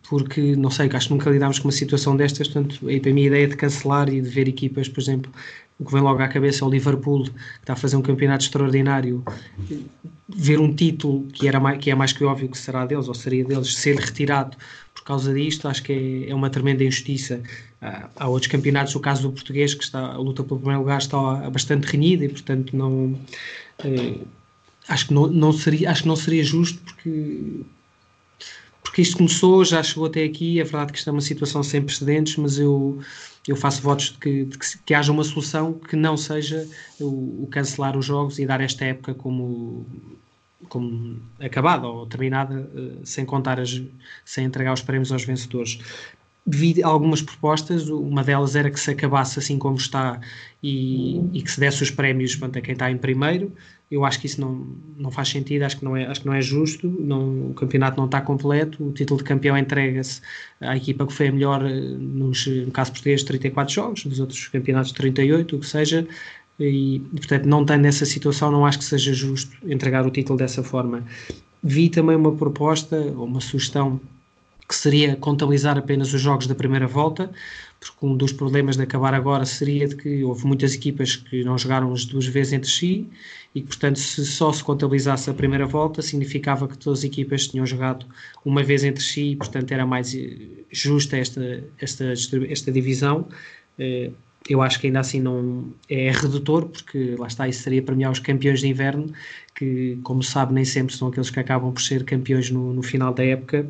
[0.09, 3.25] porque não sei, acho que nunca lidámos com uma situação destas, portanto, aí para mim
[3.25, 5.31] a ideia de cancelar e de ver equipas, por exemplo,
[5.83, 8.45] o que vem logo à cabeça é o Liverpool, que está a fazer um campeonato
[8.45, 9.23] extraordinário,
[10.29, 13.15] ver um título que, era mais, que é mais que óbvio que será deles, ou
[13.15, 14.57] seria deles, ser retirado
[14.95, 17.43] por causa disto, acho que é, é uma tremenda injustiça.
[17.81, 21.51] há outros campeonatos, o caso do português, que está, a luta pelo primeiro lugar está
[21.51, 23.19] bastante renhida e, portanto, não.
[23.85, 24.21] Eh,
[24.89, 27.61] acho que não, não seria acho que não seria justo porque
[28.83, 31.81] porque isto começou, já chegou até aqui, é verdade que isto é uma situação sem
[31.81, 33.01] precedentes, mas eu,
[33.47, 36.69] eu faço votos de que, de que, que haja uma solução que não seja
[37.01, 39.85] o, o, cancelar os jogos e dar esta época como,
[40.69, 43.83] como acabada ou terminada, uh, sem contar, as,
[44.25, 45.81] sem entregar os prémios aos vencedores.
[46.47, 50.21] Vi algumas propostas, uma delas era que se acabasse assim como está
[50.63, 53.53] e, e que se desse os prémios a quem está em primeiro,
[53.93, 56.33] eu acho que isso não, não faz sentido, acho que não é, acho que não
[56.33, 60.23] é justo, não, o campeonato não está completo, o título de campeão entrega-se
[60.63, 64.49] à equipa que foi a melhor, eh, nos, no caso português, 34 jogos, nos outros
[64.49, 66.09] campeonatos 38, o que seja,
[66.59, 70.63] e portanto não tem nessa situação, não acho que seja justo entregar o título dessa
[70.63, 71.05] forma.
[71.63, 74.01] Vi também uma proposta, ou uma sugestão,
[74.73, 77.31] que seria contabilizar apenas os jogos da primeira volta,
[77.79, 81.59] porque um dos problemas de acabar agora seria de que houve muitas equipas que não
[81.59, 83.07] jogaram as duas vezes entre si
[83.55, 87.49] e que, portanto, se só se contabilizasse a primeira volta, significava que todas as equipas
[87.49, 88.07] tinham jogado
[88.47, 90.39] uma vez entre si e, portanto, era mais eh,
[90.71, 92.15] justa esta, esta,
[92.49, 93.29] esta divisão.
[93.79, 94.11] Eh,
[94.49, 98.21] eu acho que ainda assim não é redutor, porque lá está, isso seria premiar os
[98.21, 99.13] campeões de inverno,
[99.55, 103.13] que, como sabe, nem sempre são aqueles que acabam por ser campeões no, no final
[103.13, 103.69] da época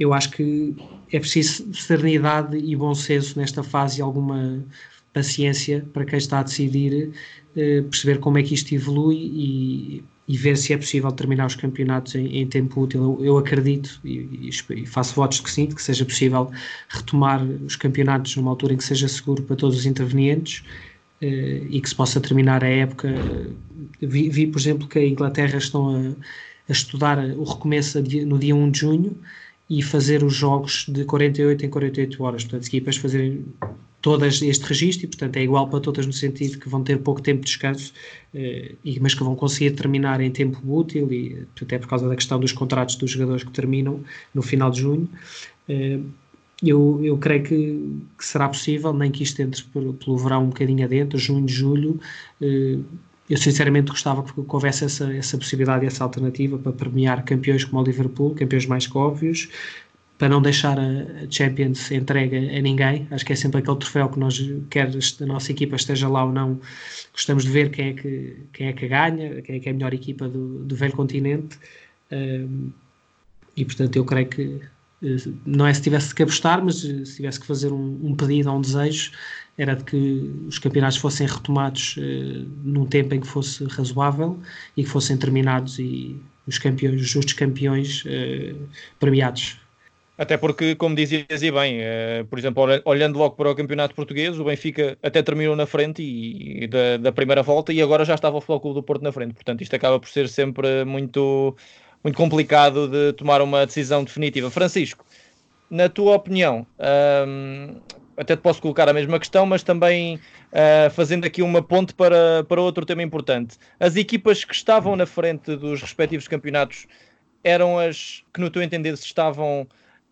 [0.00, 0.74] eu acho que
[1.12, 4.64] é preciso serenidade e bom senso nesta fase e alguma
[5.12, 7.12] paciência para quem está a decidir
[7.54, 11.56] eh, perceber como é que isto evolui e, e, ver se é possível terminar os
[11.56, 13.18] campeonatos em, em tempo útil.
[13.18, 16.50] Eu, eu acredito e, e, faço votos que sim, que seja possível
[16.88, 20.64] retomar os campeonatos numa altura em que seja seguro para todos os intervenientes
[21.20, 23.08] eh, e que se possa terminar a época.
[24.00, 26.10] Vi, vi por exemplo, que a Inglaterra estão a,
[26.68, 29.16] a estudar o recomeço no dia 1 de junho
[29.70, 32.42] e fazer os jogos de 48 em 48 horas.
[32.42, 33.44] Portanto, as equipas fazerem
[34.02, 37.22] todas este registro e, portanto, é igual para todas no sentido que vão ter pouco
[37.22, 37.92] tempo de descanso,
[38.34, 42.40] eh, mas que vão conseguir terminar em tempo útil e até por causa da questão
[42.40, 44.00] dos contratos dos jogadores que terminam
[44.34, 45.08] no final de junho.
[45.68, 46.00] Eh,
[46.62, 50.48] eu, eu creio que, que será possível, nem que isto entre pelo, pelo verão um
[50.48, 52.00] bocadinho adentro, junho, julho,
[52.42, 52.78] eh,
[53.30, 57.84] eu sinceramente gostava que, houvesse essa, essa possibilidade essa alternativa para premiar campeões como o
[57.84, 59.48] Liverpool, campeões mais óbvios,
[60.18, 63.06] para não deixar a Champions entregue a ninguém.
[63.08, 64.36] Acho que é sempre aquele troféu que nós,
[64.68, 64.90] quer
[65.20, 66.60] a nossa equipa esteja lá ou não,
[67.12, 69.74] gostamos de ver quem é que, quem é que ganha, quem é que é a
[69.74, 71.56] melhor equipa do, do velho continente.
[72.10, 72.72] Um,
[73.56, 74.60] e portanto, eu creio que
[75.46, 78.50] não é se tivesse que apostar, mas eh, se tivesse que fazer um, um pedido
[78.50, 79.12] ou um desejo,
[79.56, 84.38] era de que os campeonatos fossem retomados uh, num tempo em que fosse razoável
[84.76, 88.04] e que fossem terminados e os campeões, os justos campeões
[88.98, 89.58] premiados.
[90.20, 91.80] Até porque, como dizias e bem,
[92.28, 96.64] por exemplo, olhando logo para o campeonato português, o Benfica até terminou na frente e,
[96.64, 99.32] e da, da, primeira volta e agora já estava o Futebol do Porto na frente.
[99.32, 101.56] Portanto, isto acaba por ser sempre muito,
[102.02, 104.50] muito complicado de tomar uma decisão definitiva.
[104.50, 105.04] Francisco,
[105.70, 106.66] na tua opinião,
[107.28, 107.80] um,
[108.16, 112.44] até te posso colocar a mesma questão, mas também uh, fazendo aqui uma ponte para,
[112.48, 113.56] para outro tema importante.
[113.78, 116.86] As equipas que estavam na frente dos respectivos campeonatos
[117.42, 119.66] eram as que, no teu entender, se estavam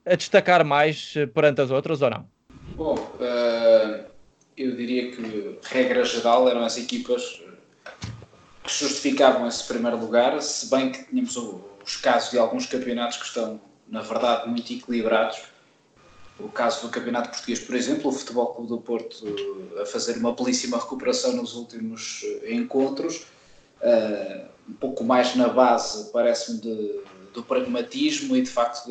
[0.06, 2.26] a destacar mais perante as outras ou não?
[2.74, 4.04] Bom, uh,
[4.56, 7.42] eu diria que, regra geral, eram as equipas
[8.62, 11.36] que justificavam esse primeiro lugar, se bem que tínhamos
[11.88, 15.38] os casos de alguns campeonatos que estão, na verdade, muito equilibrados
[16.38, 20.16] o caso do Campeonato Português, por exemplo, o Futebol Clube do Porto eh, a fazer
[20.18, 23.26] uma belíssima recuperação nos últimos eh, encontros,
[23.82, 26.60] uh, um pouco mais na base, parece-me,
[27.34, 28.88] do pragmatismo e de facto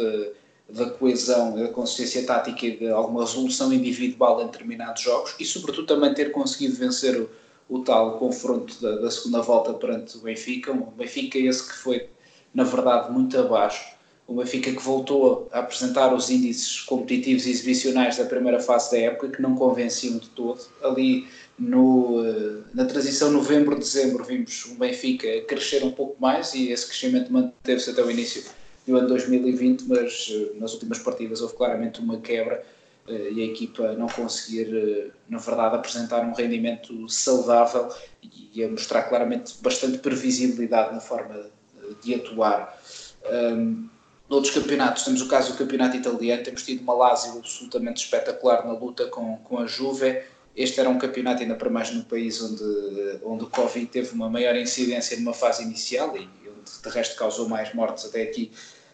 [0.69, 5.87] da coesão, da consistência tática e de alguma resolução individual em determinados jogos e, sobretudo,
[5.87, 7.29] também ter conseguido vencer o,
[7.69, 10.71] o tal confronto da, da, segunda volta perante o Benfica.
[10.71, 12.09] Um Benfica esse que foi,
[12.57, 18.17] na verdade, muito abaixo o Benfica que voltou a apresentar os índices competitivos e exibicionais
[18.17, 20.59] da primeira fase da época, que não convenciam de todo.
[20.83, 26.87] Ali no, eh, na transição novembro-dezembro vimos o Benfica crescer um pouco mais e esse
[26.87, 28.43] crescimento manteve-se até o início
[28.87, 32.61] do ano 2020, mas eh, nas últimas partidas houve claramente uma quebra
[33.07, 37.87] eh, e a equipa não conseguir, na verdade, apresentar um rendimento saudável
[38.21, 41.55] e a mostrar claramente bastante previsibilidade na forma
[42.03, 42.77] de atuar.
[43.31, 43.87] Um,
[44.29, 48.73] Noutros campeonatos, temos o caso do campeonato italiano, temos tido uma Lazio absolutamente espetacular na
[48.73, 50.21] luta com, com a Juve.
[50.53, 54.29] Este era um campeonato ainda para mais no país onde, onde o Covid teve uma
[54.29, 58.51] maior incidência numa fase inicial e onde de resto causou mais mortes até aqui.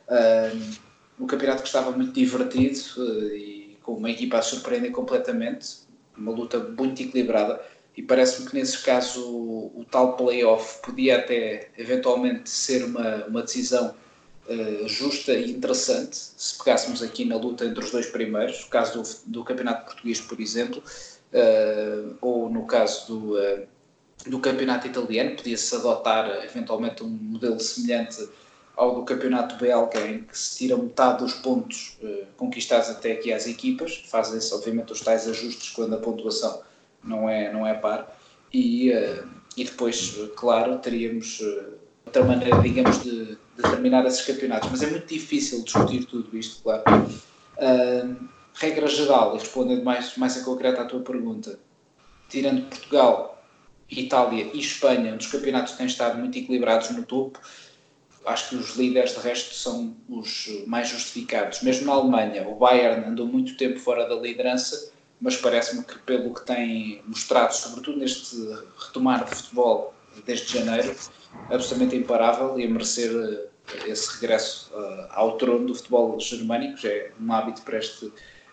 [0.08, 5.78] Um, um campeonato que estava muito divertido uh, e com uma equipa a surpreender completamente,
[6.16, 7.60] uma luta muito equilibrada
[7.96, 13.42] e parece-me que nesse caso o, o tal playoff podia até eventualmente ser uma, uma
[13.44, 13.94] decisão
[14.48, 19.02] uh, justa e interessante se pegássemos aqui na luta entre os dois primeiros, no caso
[19.02, 23.68] do, do Campeonato Português, por exemplo, uh, ou no caso do, uh,
[24.26, 28.28] do Campeonato Italiano, podia-se adotar eventualmente um modelo semelhante
[28.76, 32.00] ao do Campeonato Belga, em que se tira metade dos pontos
[32.36, 36.60] conquistados até aqui às equipas, fazem-se obviamente os tais ajustes quando a pontuação
[37.04, 38.18] não é, não é par,
[38.54, 38.92] e,
[39.58, 41.42] e depois, claro, teríamos
[42.06, 46.84] outra maneira, digamos, de determinar esses campeonatos, mas é muito difícil discutir tudo isto, claro.
[47.58, 51.60] Uh, regra geral, e respondendo mais, mais a concreto à tua pergunta,
[52.30, 53.44] tirando Portugal,
[53.90, 57.40] Itália e Espanha, onde os campeonatos têm estado muito equilibrados no topo,
[58.26, 61.62] acho que os líderes de resto são os mais justificados.
[61.62, 64.93] Mesmo na Alemanha, o Bayern andou muito tempo fora da liderança,
[65.24, 68.36] mas parece-me que pelo que tem mostrado, sobretudo neste
[68.78, 69.94] retomar de futebol
[70.26, 70.94] desde janeiro,
[71.50, 73.48] absolutamente imparável e a merecer uh,
[73.88, 78.12] esse regresso uh, ao trono do futebol germânico, já é um hábito para este,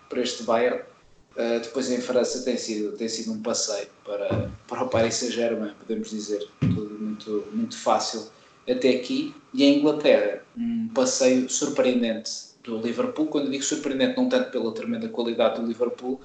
[0.09, 0.81] para este Bayern.
[1.33, 5.73] Uh, depois em França tem sido, tem sido um passeio para, para o Paris Saint-Germain,
[5.81, 8.31] podemos dizer, tudo muito, muito fácil
[8.71, 9.35] até aqui.
[9.53, 12.31] E em Inglaterra, um passeio surpreendente
[12.63, 13.27] do Liverpool.
[13.27, 16.21] Quando digo surpreendente, não tanto pela tremenda qualidade do Liverpool,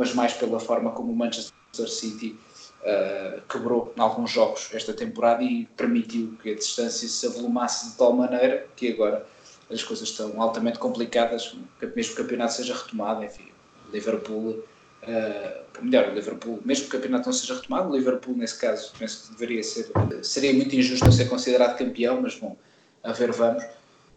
[0.00, 2.34] mas mais pela forma como o Manchester City
[2.80, 7.98] uh, quebrou em alguns jogos esta temporada e permitiu que a distância se avolumasse de
[7.98, 9.26] tal maneira que agora
[9.70, 11.54] as coisas estão altamente complicadas,
[11.94, 13.48] mesmo que o campeonato seja retomado, enfim,
[13.92, 14.64] Liverpool,
[15.02, 19.26] uh, melhor, Liverpool, mesmo que o campeonato não seja retomado, o Liverpool nesse caso penso
[19.26, 22.56] que deveria ser, seria muito injusto ser considerado campeão, mas bom,
[23.04, 23.62] a ver vamos,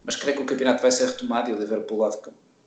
[0.02, 2.18] mas creio que o campeonato vai ser retomado e o Liverpool há de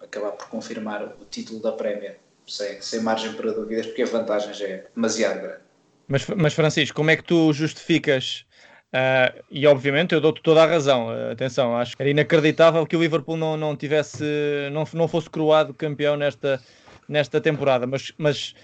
[0.03, 4.53] acabar por confirmar o título da Premier, sem, sem margem para dúvidas, porque a vantagem
[4.53, 5.59] já é demasiado grande.
[6.07, 8.45] Mas, mas Francisco, como é que tu justificas?
[8.87, 11.07] Uh, e obviamente eu dou-te toda a razão.
[11.07, 14.23] Uh, atenção, acho que era inacreditável que o Liverpool não, não tivesse,
[14.71, 16.61] não, não fosse coroado campeão nesta,
[17.07, 17.85] nesta temporada.
[17.85, 18.55] Mas, mas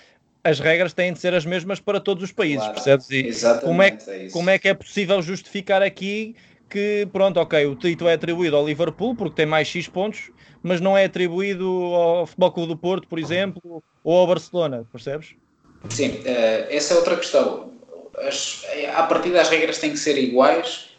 [0.43, 3.09] as regras têm de ser as mesmas para todos os países, claro, percebes?
[3.09, 6.35] E exatamente, como é, é como é que é possível justificar aqui
[6.69, 10.31] que, pronto, ok, o título é atribuído ao Liverpool porque tem mais X pontos,
[10.63, 15.35] mas não é atribuído ao Futebol Clube do Porto, por exemplo, ou ao Barcelona, percebes?
[15.89, 16.23] Sim, uh,
[16.69, 17.73] essa é outra questão.
[18.17, 18.63] As,
[18.95, 20.89] a partir das regras têm que ser iguais,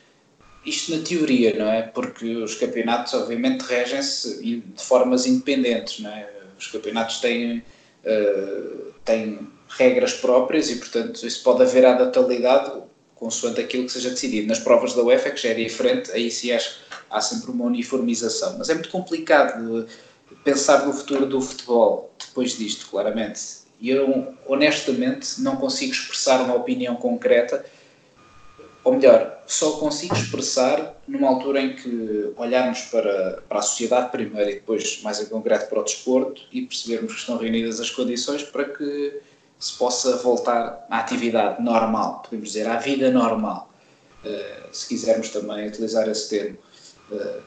[0.67, 1.83] isto na teoria, não é?
[1.83, 6.29] Porque os campeonatos, obviamente, regem-se de formas independentes, não é?
[6.59, 7.59] Os campeonatos têm,
[8.05, 12.71] uh, têm regras próprias e, portanto, isso pode haver adaptabilidade
[13.15, 14.49] consoante aquilo que seja decidido.
[14.49, 18.59] Nas provas da UEFA, que já é diferente, aí sim acho há sempre uma uniformização.
[18.59, 19.87] Mas é muito complicado
[20.43, 26.55] pensar no futuro do futebol depois disto, claramente e eu honestamente não consigo expressar uma
[26.55, 27.65] opinião concreta,
[28.83, 34.51] ou melhor, só consigo expressar numa altura em que olharmos para, para a sociedade primeiro
[34.51, 38.43] e depois mais em concreto para o desporto e percebermos que estão reunidas as condições
[38.43, 39.21] para que
[39.59, 43.71] se possa voltar à atividade normal, podemos dizer, à vida normal,
[44.25, 46.59] uh, se quisermos também utilizar esse termo.
[47.11, 47.43] Uh,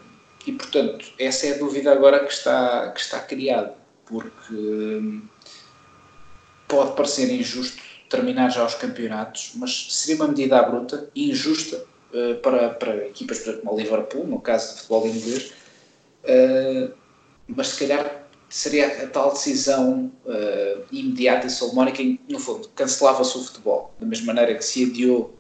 [0.46, 5.22] e portanto, essa é a dúvida agora que está, que está criada, porque
[6.68, 11.86] pode parecer injusto terminar já os campeonatos, mas seria uma medida à bruta e injusta
[12.14, 15.54] uh, para, para equipas como o Liverpool, no caso de futebol inglês,
[17.48, 18.17] mas se calhar
[18.50, 23.94] seria a tal decisão uh, imediata e salomónica em que, no fundo, cancelava-se o futebol,
[24.00, 25.34] da mesma maneira que se adiou,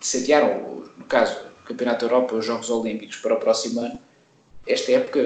[0.00, 3.98] se adiaram, no caso, o Campeonato da Europa, os Jogos Olímpicos para o próximo ano,
[4.66, 5.20] esta época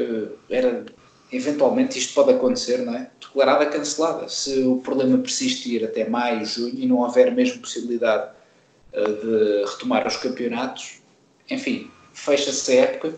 [0.49, 0.85] era
[1.33, 3.11] eventualmente isto pode acontecer, não é?
[3.21, 4.29] Declarada cancelada.
[4.29, 8.31] Se o problema persistir até maio, junho e não houver mesmo possibilidade
[8.93, 11.01] uh, de retomar os campeonatos,
[11.51, 13.14] enfim, fecha-se a época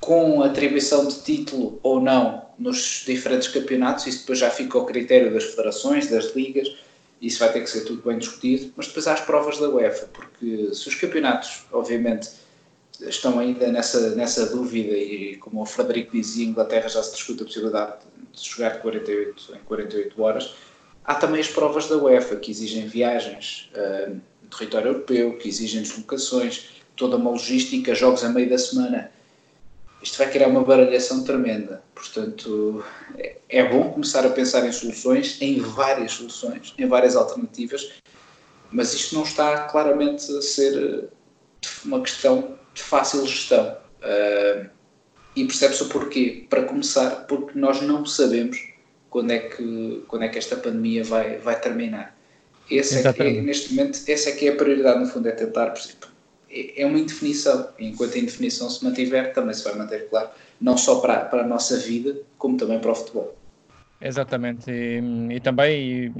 [0.00, 5.32] com atribuição de título ou não nos diferentes campeonatos, isso depois já fica ao critério
[5.32, 6.74] das federações, das ligas,
[7.20, 10.06] isso vai ter que ser tudo bem discutido, mas depois há as provas da UEFA,
[10.06, 12.30] porque se os campeonatos, obviamente,
[13.00, 17.46] estão ainda nessa, nessa dúvida e como o Frederico dizia, Inglaterra já se discute a
[17.46, 17.94] possibilidade
[18.32, 20.54] de jogar 48, em 48 horas,
[21.04, 24.10] há também as provas da UEFA que exigem viagens uh,
[24.42, 29.10] no território europeu, que exigem deslocações, toda uma logística, jogos a meio da semana.
[30.02, 31.82] Isto vai criar uma baralhação tremenda.
[31.94, 32.84] Portanto,
[33.18, 37.92] é, é bom começar a pensar em soluções, em várias soluções, em várias alternativas,
[38.70, 41.10] mas isto não está claramente a ser
[41.84, 43.76] uma questão de fácil gestão.
[44.00, 44.70] Uh,
[45.36, 46.46] e percebe-se o porquê.
[46.48, 48.58] Para começar, porque nós não sabemos
[49.08, 52.16] quando é que, quando é que esta pandemia vai, vai terminar.
[52.70, 55.70] Esse é, é, neste momento, essa é que é a prioridade, no fundo, é tentar,
[55.70, 56.09] por exemplo,
[56.50, 57.68] é, uma indefinição.
[57.78, 60.30] Enquanto a indefinição se mantiver, também se vai manter, claro,
[60.60, 63.36] não só para, para a nossa vida, como também para o futebol.
[64.00, 66.12] Exatamente, e, e também, e,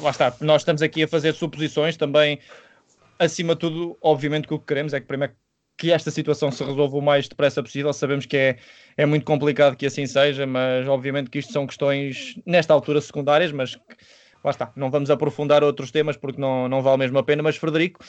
[0.00, 2.40] lá está, nós estamos aqui a fazer suposições também,
[3.18, 5.34] acima de tudo, obviamente que o que queremos é que primeiro
[5.76, 7.92] que esta situação se resolva o mais depressa possível.
[7.92, 8.56] Sabemos que é,
[8.96, 13.52] é muito complicado que assim seja, mas obviamente que isto são questões, nesta altura, secundárias,
[13.52, 13.78] mas
[14.42, 17.42] lá está, não vamos aprofundar outros temas porque não, não vale mesmo a pena.
[17.42, 18.02] Mas, Frederico,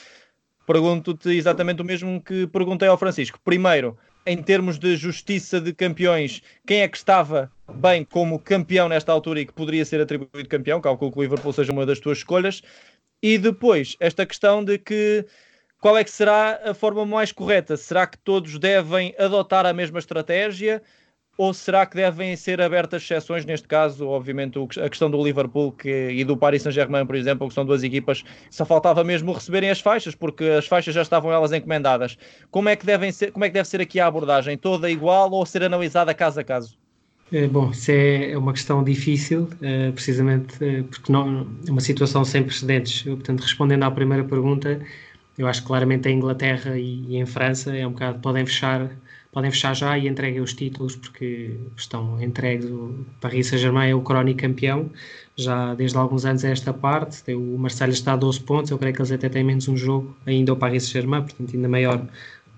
[0.68, 3.40] pergunto-te exatamente o mesmo que perguntei ao Francisco.
[3.42, 3.96] Primeiro,
[4.26, 9.40] em termos de justiça de campeões, quem é que estava bem como campeão nesta altura
[9.40, 10.78] e que poderia ser atribuído campeão?
[10.78, 12.60] Calculo que o Liverpool seja uma das tuas escolhas.
[13.22, 15.24] E depois, esta questão de que
[15.80, 17.74] qual é que será a forma mais correta?
[17.74, 20.82] Será que todos devem adotar a mesma estratégia?
[21.38, 23.46] Ou será que devem ser abertas exceções?
[23.46, 27.54] Neste caso, obviamente, a questão do Liverpool que, e do Paris Saint-Germain, por exemplo, que
[27.54, 31.52] são duas equipas, só faltava mesmo receberem as faixas, porque as faixas já estavam elas
[31.52, 32.18] encomendadas.
[32.50, 34.58] Como é que, devem ser, como é que deve ser aqui a abordagem?
[34.58, 36.76] Toda igual ou ser analisada caso a caso?
[37.30, 41.80] É, bom, isso é, é uma questão difícil, é, precisamente é, porque não, é uma
[41.80, 43.02] situação sem precedentes.
[43.02, 44.80] Portanto, respondendo à primeira pergunta,
[45.36, 48.90] eu acho que claramente em Inglaterra e, e, em França é um bocado, podem fechar,
[49.38, 52.68] podem fechar já e entreguem os títulos porque estão entregues.
[52.68, 54.90] O Paris Saint-Germain é o crónico campeão,
[55.36, 57.32] já desde alguns anos é esta parte.
[57.32, 60.12] O Marseille está a 12 pontos, eu creio que eles até têm menos um jogo
[60.26, 62.04] ainda o Paris Saint-Germain, portanto, ainda maior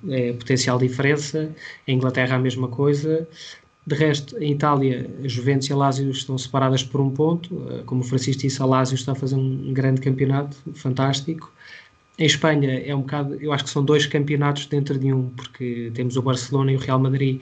[0.08, 1.54] é, potencial diferença.
[1.86, 3.28] Em Inglaterra a mesma coisa.
[3.86, 7.54] De resto, em Itália, a Juventus e a Lazio estão separadas por um ponto.
[7.84, 11.52] Como o Francisco disse, a está a fazer um grande campeonato, fantástico.
[12.20, 15.90] Em Espanha é um bocado, eu acho que são dois campeonatos dentro de um, porque
[15.94, 17.40] temos o Barcelona e o Real Madrid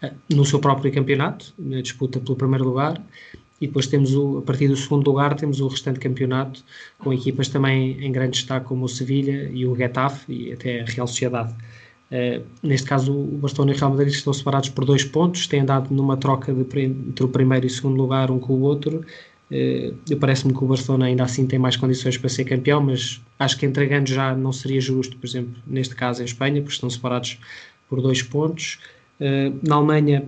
[0.00, 3.02] eh, no seu próprio campeonato, na disputa pelo primeiro lugar,
[3.60, 6.64] e depois temos o, a partir do segundo lugar temos o restante campeonato
[6.98, 10.84] com equipas também em grande destaque como o Sevilha e o Getafe e até a
[10.84, 11.52] Real Sociedade.
[12.12, 15.60] Uh, neste caso o Barcelona e o Real Madrid estão separados por dois pontos, têm
[15.60, 19.04] andado numa troca de, entre o primeiro e o segundo lugar um com o outro
[20.20, 23.66] Parece-me que o Barcelona ainda assim tem mais condições para ser campeão, mas acho que
[23.66, 27.38] entregando já não seria justo, por exemplo, neste caso em Espanha, porque estão separados
[27.88, 28.78] por dois pontos.
[29.20, 30.24] Uh, na Alemanha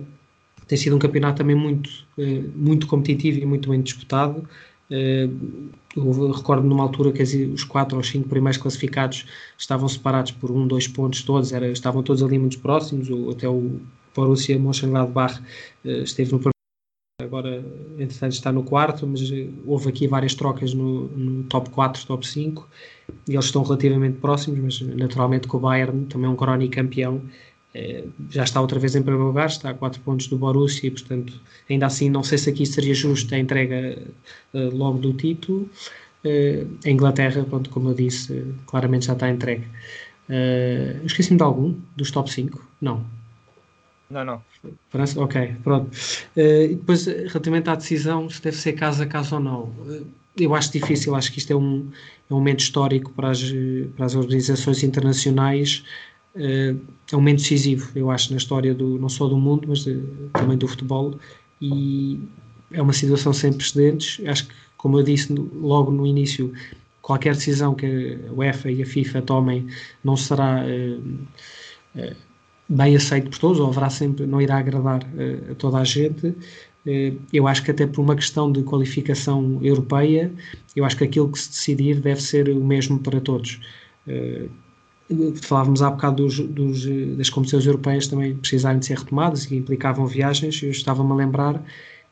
[0.67, 4.47] tem sido um campeonato também muito, uh, muito competitivo e muito bem disputado.
[5.95, 9.25] eu recordo numa altura que os quatro ou cinco primeiros classificados
[9.57, 13.79] estavam separados por um, dois pontos todos, era, estavam todos ali muito próximos, até o
[14.13, 15.41] Borussia Mönchengladbach
[15.83, 16.52] esteve no
[17.23, 17.63] agora
[17.97, 22.27] entretanto está no quarto, mas eh, houve aqui várias trocas no, no, top 4, top
[22.27, 22.67] 5
[23.27, 27.21] e eles estão relativamente próximos, mas naturalmente com o Bayern também é um crónico campeão
[27.73, 30.91] eh, já está outra vez em primeiro lugar, está a 4 pontos do Borussia e
[30.91, 31.33] portanto
[31.69, 33.97] ainda assim não sei se aqui seria justo a entrega
[34.53, 35.69] eh, logo do título.
[36.85, 39.65] A Inglaterra, pronto, como eu disse claramente já está entregue.
[41.03, 42.65] Esqueci-me de algum dos top 5?
[42.79, 43.03] Não
[44.13, 44.41] não, não.
[44.89, 45.21] França?
[45.21, 45.89] Ok, pronto.
[46.37, 50.05] Uh, e depois, relativamente à decisão, se deve ser caso a caso ou não, uh,
[50.37, 51.89] eu acho difícil, acho que isto é um,
[52.29, 53.43] é um momento histórico para as,
[53.95, 55.83] para as organizações internacionais,
[56.35, 56.79] uh,
[57.11, 60.01] é um momento decisivo, eu acho, na história do, não só do mundo, mas de,
[60.33, 61.19] também do futebol,
[61.61, 62.19] e
[62.71, 64.25] é uma situação sem precedentes.
[64.27, 66.53] Acho que, como eu disse logo no início,
[67.01, 69.67] qualquer decisão que a UEFA e a FIFA tomem
[70.03, 70.63] não será
[72.67, 76.27] bem aceito por todos, ou haverá sempre, não irá agradar uh, a toda a gente.
[76.27, 80.31] Uh, eu acho que até por uma questão de qualificação europeia,
[80.75, 83.59] eu acho que aquilo que se decidir deve ser o mesmo para todos.
[84.07, 84.49] Uh,
[85.41, 86.85] falávamos há bocado dos, dos,
[87.17, 91.63] das competições europeias também precisarem de ser retomadas e implicavam viagens, eu estava-me a lembrar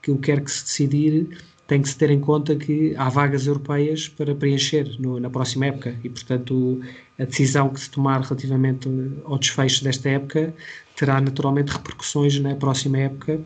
[0.01, 1.37] que o que quer que se decidir
[1.71, 5.67] tem que se ter em conta que há vagas europeias para preencher no, na próxima
[5.67, 6.81] época e, portanto,
[7.17, 8.89] a decisão que se tomar relativamente
[9.23, 10.53] ao desfecho desta época
[10.97, 13.39] terá naturalmente repercussões na próxima época,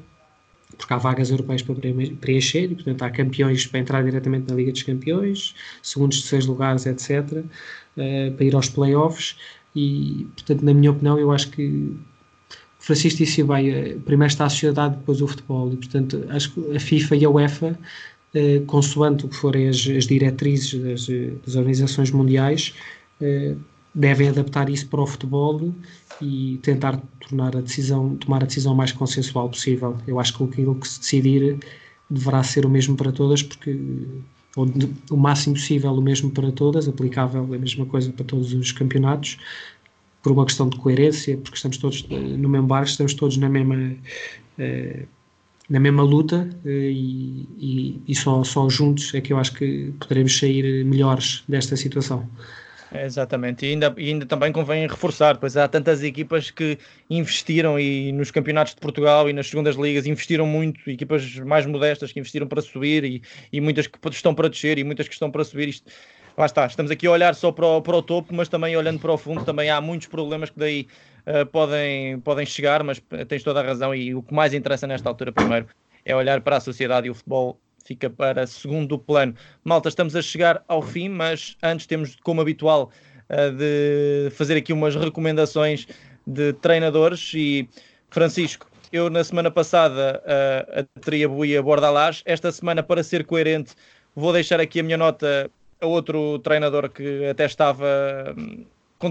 [0.75, 1.75] porque há vagas europeias para
[2.19, 5.53] preencher e, portanto, há campeões para entrar diretamente na Liga dos Campeões,
[5.83, 7.43] segundos, terceiros lugares, etc.,
[7.95, 9.37] uh, para ir aos playoffs.
[9.75, 11.95] E, portanto, na minha opinião, eu acho que
[12.85, 16.75] Francisco disse bem, eh, primeiro está a sociedade, depois o futebol, e portanto acho que
[16.75, 17.79] a FIFA e a UEFA,
[18.35, 21.07] eh, consoante o que forem as, as diretrizes das,
[21.45, 22.73] das, organizações mundiais,
[23.21, 23.55] eh,
[23.93, 25.73] devem adaptar isso para o futebol
[26.21, 29.97] e tentar tornar a decisão, tomar a decisão mais consensual possível.
[30.05, 31.57] Eu acho que aquilo que se decidir
[32.09, 33.79] deverá ser o mesmo para todas, porque
[34.55, 34.67] ou
[35.11, 39.37] o máximo possível o mesmo para todas, aplicável a mesma coisa para todos os campeonatos,
[40.21, 43.49] por uma questão de coerência, porque estamos todos eh, no mesmo barco, estamos todos na
[43.49, 43.95] mesma
[44.57, 45.05] eh,
[45.69, 49.93] na mesma luta eh, e, e, e, só, só juntos é que eu acho que
[49.99, 52.29] poderemos sair melhores desta situação.
[52.93, 56.77] Exatamente, e ainda, e ainda também convém reforçar, pois há tantas equipas que
[57.09, 62.11] investiram e nos campeonatos de Portugal e nas segundas ligas investiram muito, equipas mais modestas
[62.11, 65.31] que investiram para subir e, e muitas que estão para descer e muitas que estão
[65.31, 65.69] para subir.
[65.69, 65.91] Isto,
[66.37, 68.99] lá está, estamos aqui a olhar só para o, para o topo, mas também olhando
[68.99, 70.87] para o fundo, também há muitos problemas que daí
[71.27, 75.09] uh, podem, podem chegar, mas tens toda a razão e o que mais interessa nesta
[75.09, 75.67] altura primeiro
[76.03, 79.35] é olhar para a sociedade e o futebol fica para segundo plano.
[79.63, 82.91] Malta, estamos a chegar ao fim, mas antes temos, como habitual,
[83.29, 85.87] uh, de fazer aqui umas recomendações
[86.25, 87.69] de treinadores e
[88.09, 93.75] Francisco, eu na semana passada uh, atribuí a Bordalás, esta semana para ser coerente
[94.15, 95.51] vou deixar aqui a minha nota
[95.81, 98.33] outro treinador que até estava.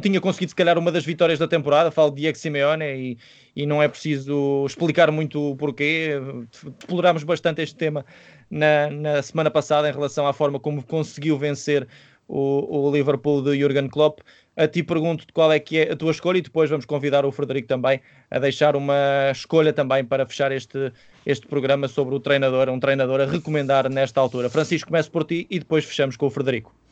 [0.02, 3.18] Tinha conseguido, se calhar, uma das vitórias da temporada, falo de Diego Simeone, e,
[3.54, 6.12] e não é preciso explicar muito o porquê.
[6.80, 8.04] Explorámos bastante este tema
[8.50, 11.86] na, na semana passada em relação à forma como conseguiu vencer
[12.26, 14.20] o, o Liverpool de Jurgen Klopp.
[14.56, 17.32] A ti pergunto qual é que é a tua escolha e depois vamos convidar o
[17.32, 20.92] Frederico também a deixar uma escolha também para fechar este,
[21.26, 24.48] este programa sobre o treinador, um treinador a recomendar nesta altura.
[24.48, 26.83] Francisco, começo por ti e depois fechamos com o Frederico.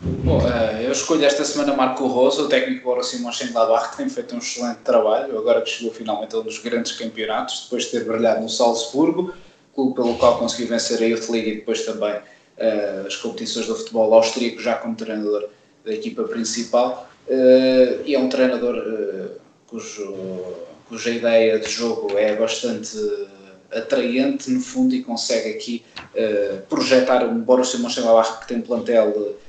[0.00, 4.32] Bom, eh, eu escolho esta semana Marco Rosa, o técnico Borussia Mönchengladbach, que tem feito
[4.32, 8.04] um excelente trabalho, agora que chegou finalmente a um dos grandes campeonatos, depois de ter
[8.04, 9.34] brilhado no Salzburgo,
[9.74, 13.74] clube pelo qual conseguiu vencer a Youth League e depois também uh, as competições do
[13.74, 15.48] futebol austríaco, já como treinador
[15.84, 19.30] da equipa principal, uh, e é um treinador uh,
[19.66, 20.14] cujo,
[20.88, 22.96] cuja ideia de jogo é bastante
[23.72, 25.84] atraente no fundo e consegue aqui
[26.70, 29.47] projetar um Borussia Mönchengladbach que tem plantel uh,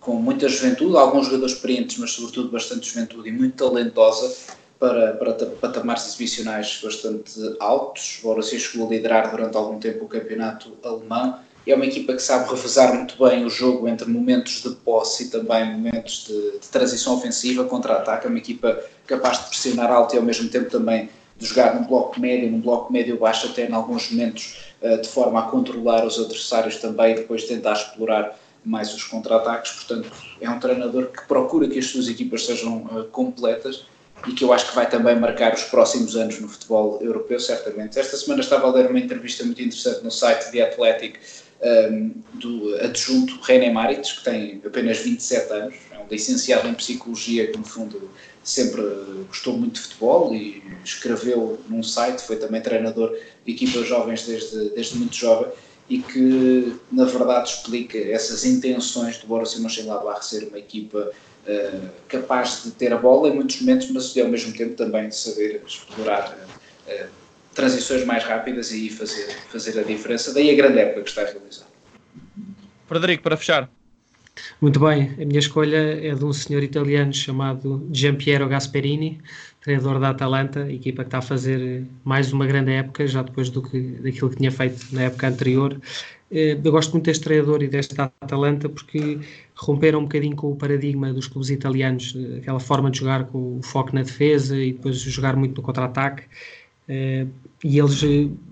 [0.00, 5.32] com muita juventude, alguns jogadores experientes, mas sobretudo bastante juventude e muito talentosa para, para
[5.32, 8.18] patamares exibicionais bastante altos.
[8.20, 11.38] O Borussia chegou a liderar durante algum tempo o campeonato alemão.
[11.66, 15.28] É uma equipa que sabe revezar muito bem o jogo entre momentos de posse e
[15.28, 18.26] também momentos de, de transição ofensiva, contra-ataque.
[18.26, 21.86] É uma equipa capaz de pressionar alto e ao mesmo tempo também de jogar num
[21.86, 26.18] bloco médio, num bloco médio-baixo, até em alguns momentos, uh, de forma a controlar os
[26.18, 29.72] adversários também e depois tentar explorar mais os contra-ataques.
[29.72, 33.84] Portanto, é um treinador que procura que as suas equipas sejam uh, completas
[34.26, 37.98] e que eu acho que vai também marcar os próximos anos no futebol europeu, certamente.
[37.98, 41.18] Esta semana estava a ler uma entrevista muito interessante no site The Athletic
[41.62, 46.74] um, ehm, do adjunto René Maritz, que tem apenas 27 anos, é um licenciado em
[46.74, 48.10] Psicologia que, no fundo,
[48.42, 48.82] sempre
[49.28, 54.70] gostou muito de futebol e escreveu num site, foi também treinador de equipas jovens desde,
[54.70, 55.52] desde muito jovem
[55.88, 61.10] e que na verdade explica essas intenções do Borussia Mönchengladbach ser uma equipa
[61.46, 65.16] uh, capaz de ter a bola em muitos momentos, mas ao mesmo tempo também de
[65.16, 66.36] saber explorar
[66.86, 67.06] uh,
[67.54, 70.32] transições mais rápidas e fazer, fazer a diferença.
[70.32, 71.66] Daí a grande época que está a realizar.
[72.86, 73.70] Frederico, para fechar.
[74.60, 79.20] Muito bem, a minha escolha é de um senhor italiano chamado Giampiero Gasperini,
[79.60, 83.62] treinador da Atalanta, equipa que está a fazer mais uma grande época, já depois do
[83.62, 85.80] que, daquilo que tinha feito na época anterior.
[86.30, 89.20] Eh, eu gosto muito deste treinador e desta Atalanta porque
[89.56, 93.58] romperam um bocadinho com o paradigma dos clubes italianos, eh, aquela forma de jogar com
[93.58, 96.24] o foco na defesa e depois jogar muito no contra-ataque.
[96.88, 97.28] Uh,
[97.62, 98.00] e eles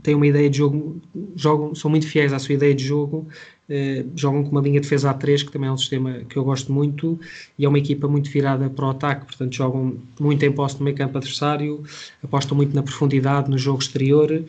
[0.03, 1.01] têm uma ideia de jogo,
[1.37, 3.27] jogam, são muito fiéis à sua ideia de jogo
[3.69, 6.45] Uh, jogam com uma linha de defesa A3, que também é um sistema que eu
[6.45, 7.19] gosto muito,
[7.59, 10.85] e é uma equipa muito virada para o ataque, portanto jogam muito em posse no
[10.85, 11.83] meio campo adversário,
[12.23, 14.45] apostam muito na profundidade, no jogo exterior,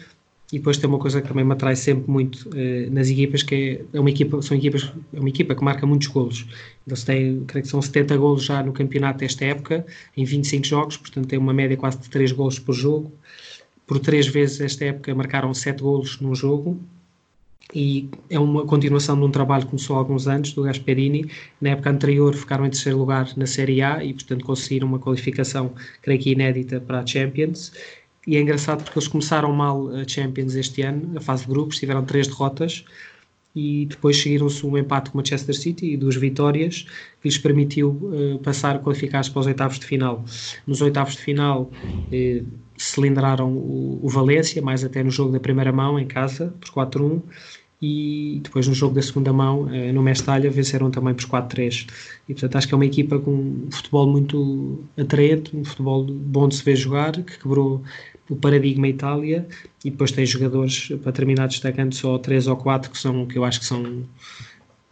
[0.54, 3.56] e depois tem uma coisa que também me atrai sempre muito uh, nas equipas, que
[3.56, 6.46] é, é, uma equipa, são equipas, é uma equipa que marca muitos golos.
[6.86, 9.84] Eles têm, creio que são 70 golos já no campeonato desta época,
[10.16, 13.12] em 25 jogos, portanto tem uma média quase de 3 golos por jogo.
[13.88, 16.80] Por três vezes esta época marcaram 7 golos num jogo,
[17.74, 21.30] e é uma continuação de um trabalho que começou há alguns anos do Gasperini.
[21.60, 25.74] Na época anterior ficaram em terceiro lugar na Série A e, portanto, conseguiram uma qualificação,
[26.02, 27.74] creio que inédita, para a Champions.
[28.26, 31.78] E é engraçado porque eles começaram mal a Champions este ano, a fase de grupos,
[31.78, 32.86] tiveram três derrotas
[33.58, 36.86] e depois seguiram-se um empate com o Manchester City e duas vitórias
[37.20, 40.24] que lhes permitiu uh, passar, qualificar-se para os oitavos de final.
[40.68, 42.46] Nos oitavos de final uh,
[42.78, 47.20] cilindraram o, o Valência, mais até no jogo da primeira mão em casa, por 4-1
[47.82, 51.88] e depois no jogo da segunda mão, eh, no Mestalha, venceram também por 4-3.
[52.28, 56.48] E portanto acho que é uma equipa com um futebol muito atraente, um futebol bom
[56.48, 57.84] de se ver jogar, que quebrou
[58.30, 59.48] o paradigma Itália
[59.84, 63.46] e depois tem jogadores, para terminar destacando só 3 ou 4 que são que eu
[63.46, 64.06] acho que são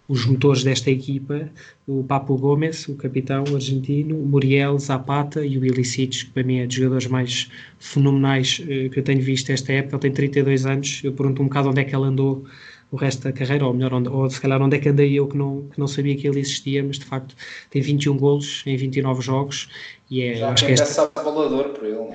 [0.07, 1.49] os motores desta equipa,
[1.87, 6.59] o Papo Gomes, o capitão argentino, o Muriel, Zapata e o Ilicic, que para mim
[6.59, 9.95] é dos jogadores mais fenomenais eh, que eu tenho visto esta época.
[9.95, 12.45] Ele tem 32 anos, eu pergunto um bocado onde é que ele andou
[12.91, 15.27] o resto da carreira, ou melhor, onde, ou se calhar onde é que andei eu
[15.27, 17.35] que não, que não sabia que ele existia, mas de facto
[17.71, 19.69] tem 21 golos em 29 jogos
[20.09, 20.35] e é.
[20.35, 21.11] Já acho que é esta...
[21.15, 22.13] balador por ele,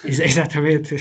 [0.04, 0.96] Exatamente.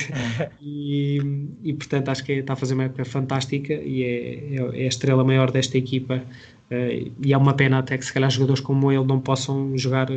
[0.61, 1.19] E,
[1.63, 4.87] e, portanto acho que está a fazer uma época fantástica e é, é, é a
[4.87, 6.21] estrela maior desta equipa.
[6.69, 10.07] Uh, e é uma pena até que se calhar jogadores como ele não possam jogar.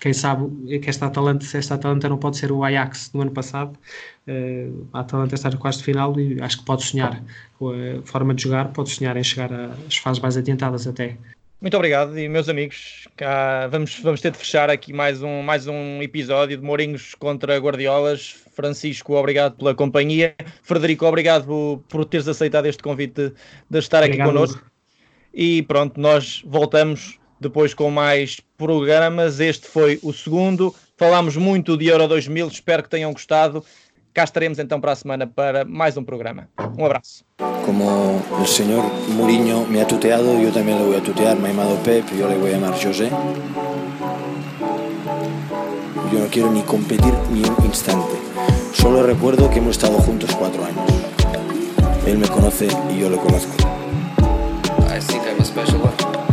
[0.00, 3.32] Quem sabe que esta Atalanta, se esta Atalanta não pode ser o Ajax do ano
[3.32, 3.76] passado,
[4.28, 7.22] uh, a Atalanta está no quarto de final e acho que pode sonhar
[7.58, 11.16] com a forma de jogar, pode sonhar em chegar às fases mais adiantadas até.
[11.60, 15.66] Muito obrigado e meus amigos, cá vamos, vamos ter de fechar aqui mais um, mais
[15.66, 18.36] um episódio de Mourinhos contra Guardiolas.
[18.54, 20.36] Francisco, obrigado pela companhia.
[20.62, 23.32] Frederico, obrigado por, teres aceitado este convite
[23.68, 24.28] de estar obrigado.
[24.28, 24.70] aqui connosco.
[25.34, 29.40] E pronto, nós voltamos depois com mais programas.
[29.40, 30.72] Este foi o segundo.
[30.96, 33.64] Falámos muito de Euro 2000, espero que tenham gostado.
[34.14, 36.48] Cá estaremos então para a semana para mais um programa.
[36.76, 37.24] Um abraço.
[37.64, 41.36] Como el señor Mourinho me ha tuteado, yo también le voy a tutear.
[41.36, 43.10] Me ha llamado Pep, yo le voy a llamar José.
[46.12, 48.16] Yo no quiero ni competir ni un instante.
[48.72, 50.84] Solo recuerdo que hemos estado juntos cuatro años.
[52.06, 53.54] Él me conoce y yo lo conozco.
[54.88, 56.27] I think I'm a special one.